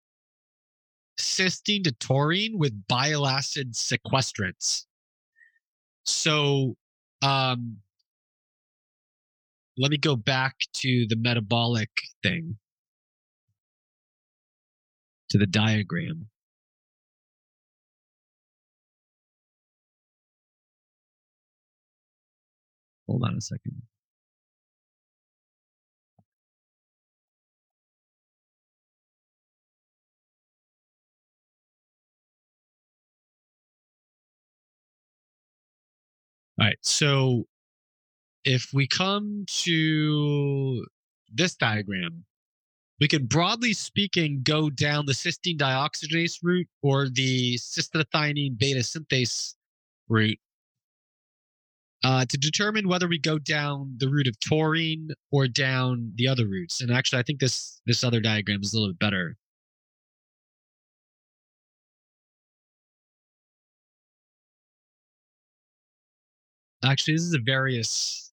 cysteine 1.17 1.83
to 1.83 1.91
taurine 1.93 2.57
with 2.57 2.87
bile 2.87 3.25
acid 3.25 3.73
sequestrants. 3.73 4.85
So 6.05 6.75
um 7.21 7.77
let 9.77 9.91
me 9.91 9.97
go 9.97 10.15
back 10.15 10.55
to 10.73 11.05
the 11.07 11.15
metabolic 11.15 11.89
thing 12.23 12.57
to 15.35 15.39
the 15.39 15.45
diagram. 15.45 16.27
Hold 23.07 23.23
on 23.25 23.35
a 23.35 23.41
second. 23.41 23.81
All 36.57 36.65
right. 36.65 36.77
So 36.81 37.43
if 38.45 38.69
we 38.73 38.87
come 38.87 39.43
to 39.63 40.85
this 41.33 41.55
diagram, 41.55 42.23
we 42.99 43.07
could 43.07 43.27
broadly 43.27 43.73
speaking 43.73 44.41
go 44.43 44.69
down 44.69 45.05
the 45.05 45.13
cysteine 45.13 45.57
dioxygenase 45.57 46.39
route 46.41 46.67
or 46.81 47.09
the 47.09 47.55
cystathionine 47.55 48.57
beta 48.57 48.79
synthase 48.79 49.55
route 50.07 50.39
uh, 52.03 52.25
to 52.25 52.37
determine 52.37 52.87
whether 52.87 53.07
we 53.07 53.17
go 53.17 53.39
down 53.39 53.95
the 53.97 54.07
route 54.07 54.27
of 54.27 54.39
taurine 54.39 55.09
or 55.31 55.47
down 55.47 56.11
the 56.15 56.27
other 56.27 56.45
routes. 56.45 56.81
And 56.81 56.91
actually, 56.91 57.19
I 57.19 57.23
think 57.23 57.39
this 57.39 57.81
this 57.85 58.03
other 58.03 58.21
diagram 58.21 58.61
is 58.61 58.73
a 58.73 58.77
little 58.77 58.93
bit 58.93 58.99
better. 58.99 59.37
Actually, 66.83 67.15
this 67.15 67.23
is 67.23 67.31
the 67.31 67.39
various 67.39 68.31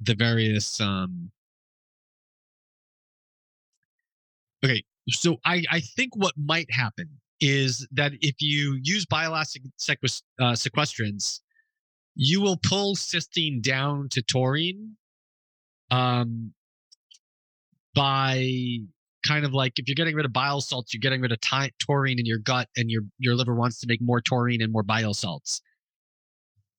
the 0.00 0.14
various 0.14 0.80
um 0.80 1.30
okay 4.64 4.82
so 5.08 5.36
i 5.44 5.62
i 5.70 5.80
think 5.80 6.14
what 6.16 6.34
might 6.36 6.70
happen 6.70 7.08
is 7.40 7.86
that 7.90 8.12
if 8.20 8.36
you 8.40 8.78
use 8.82 9.04
bile 9.06 9.34
acid 9.34 9.62
sequest- 9.78 10.22
uh, 10.40 10.52
sequestrants 10.52 11.40
you 12.14 12.40
will 12.40 12.56
pull 12.56 12.94
cysteine 12.94 13.62
down 13.62 14.08
to 14.10 14.22
taurine 14.22 14.96
um, 15.90 16.52
by 17.94 18.78
kind 19.26 19.44
of 19.44 19.54
like 19.54 19.78
if 19.78 19.86
you're 19.86 19.94
getting 19.94 20.16
rid 20.16 20.24
of 20.24 20.32
bile 20.32 20.60
salts, 20.60 20.92
you're 20.92 21.00
getting 21.00 21.20
rid 21.20 21.32
of 21.32 21.40
t- 21.40 21.72
taurine 21.78 22.18
in 22.18 22.26
your 22.26 22.38
gut, 22.38 22.68
and 22.76 22.90
your 22.90 23.02
your 23.18 23.34
liver 23.34 23.54
wants 23.54 23.80
to 23.80 23.86
make 23.86 24.00
more 24.00 24.20
taurine 24.20 24.62
and 24.62 24.72
more 24.72 24.82
bile 24.82 25.14
salts, 25.14 25.60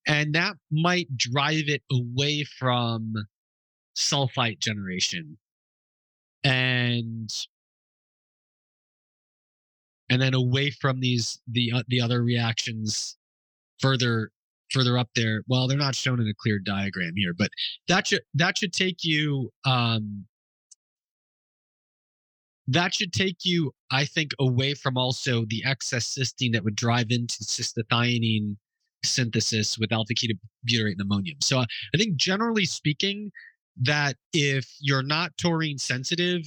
and 0.07 0.33
that 0.35 0.55
might 0.71 1.15
drive 1.15 1.67
it 1.67 1.83
away 1.91 2.43
from 2.43 3.13
sulfite 3.95 4.59
generation, 4.59 5.37
and 6.43 7.29
and 10.13 10.21
then 10.21 10.35
away 10.35 10.69
from 10.69 10.99
these 10.99 11.39
the 11.47 11.71
uh, 11.73 11.83
the 11.87 11.99
other 11.99 12.23
reactions 12.23 13.17
further 13.79 14.29
further 14.71 14.95
up 14.97 15.09
there. 15.15 15.41
Well, 15.47 15.67
they're 15.67 15.77
not 15.77 15.95
shown 15.95 16.21
in 16.21 16.27
a 16.27 16.33
clear 16.37 16.59
diagram 16.59 17.13
here, 17.15 17.33
but 17.35 17.49
that 17.87 18.05
should 18.07 18.21
that 18.35 18.59
should 18.59 18.73
take 18.73 19.03
you 19.03 19.49
um 19.65 20.25
that 22.67 22.93
should 22.93 23.11
take 23.11 23.37
you, 23.43 23.73
I 23.91 24.05
think, 24.05 24.31
away 24.39 24.75
from 24.75 24.97
also 24.97 25.45
the 25.45 25.63
excess 25.65 26.15
cysteine 26.15 26.53
that 26.53 26.63
would 26.63 26.75
drive 26.75 27.07
into 27.09 27.43
cystathionine 27.43 28.55
synthesis 29.03 29.77
with 29.77 29.91
alpha 29.91 30.13
ketobutyrate 30.13 30.93
and 30.93 31.01
ammonium. 31.01 31.37
So 31.41 31.59
I 31.59 31.97
think 31.97 32.15
generally 32.15 32.65
speaking, 32.65 33.31
that 33.81 34.15
if 34.33 34.71
you're 34.79 35.03
not 35.03 35.35
taurine 35.37 35.79
sensitive, 35.79 36.43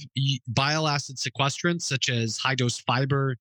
bile 0.47 0.87
acid 0.87 1.17
sequestrants 1.17 1.81
such 1.81 2.09
as 2.09 2.37
high 2.37 2.55
dose 2.55 2.79
fiber 2.79 3.35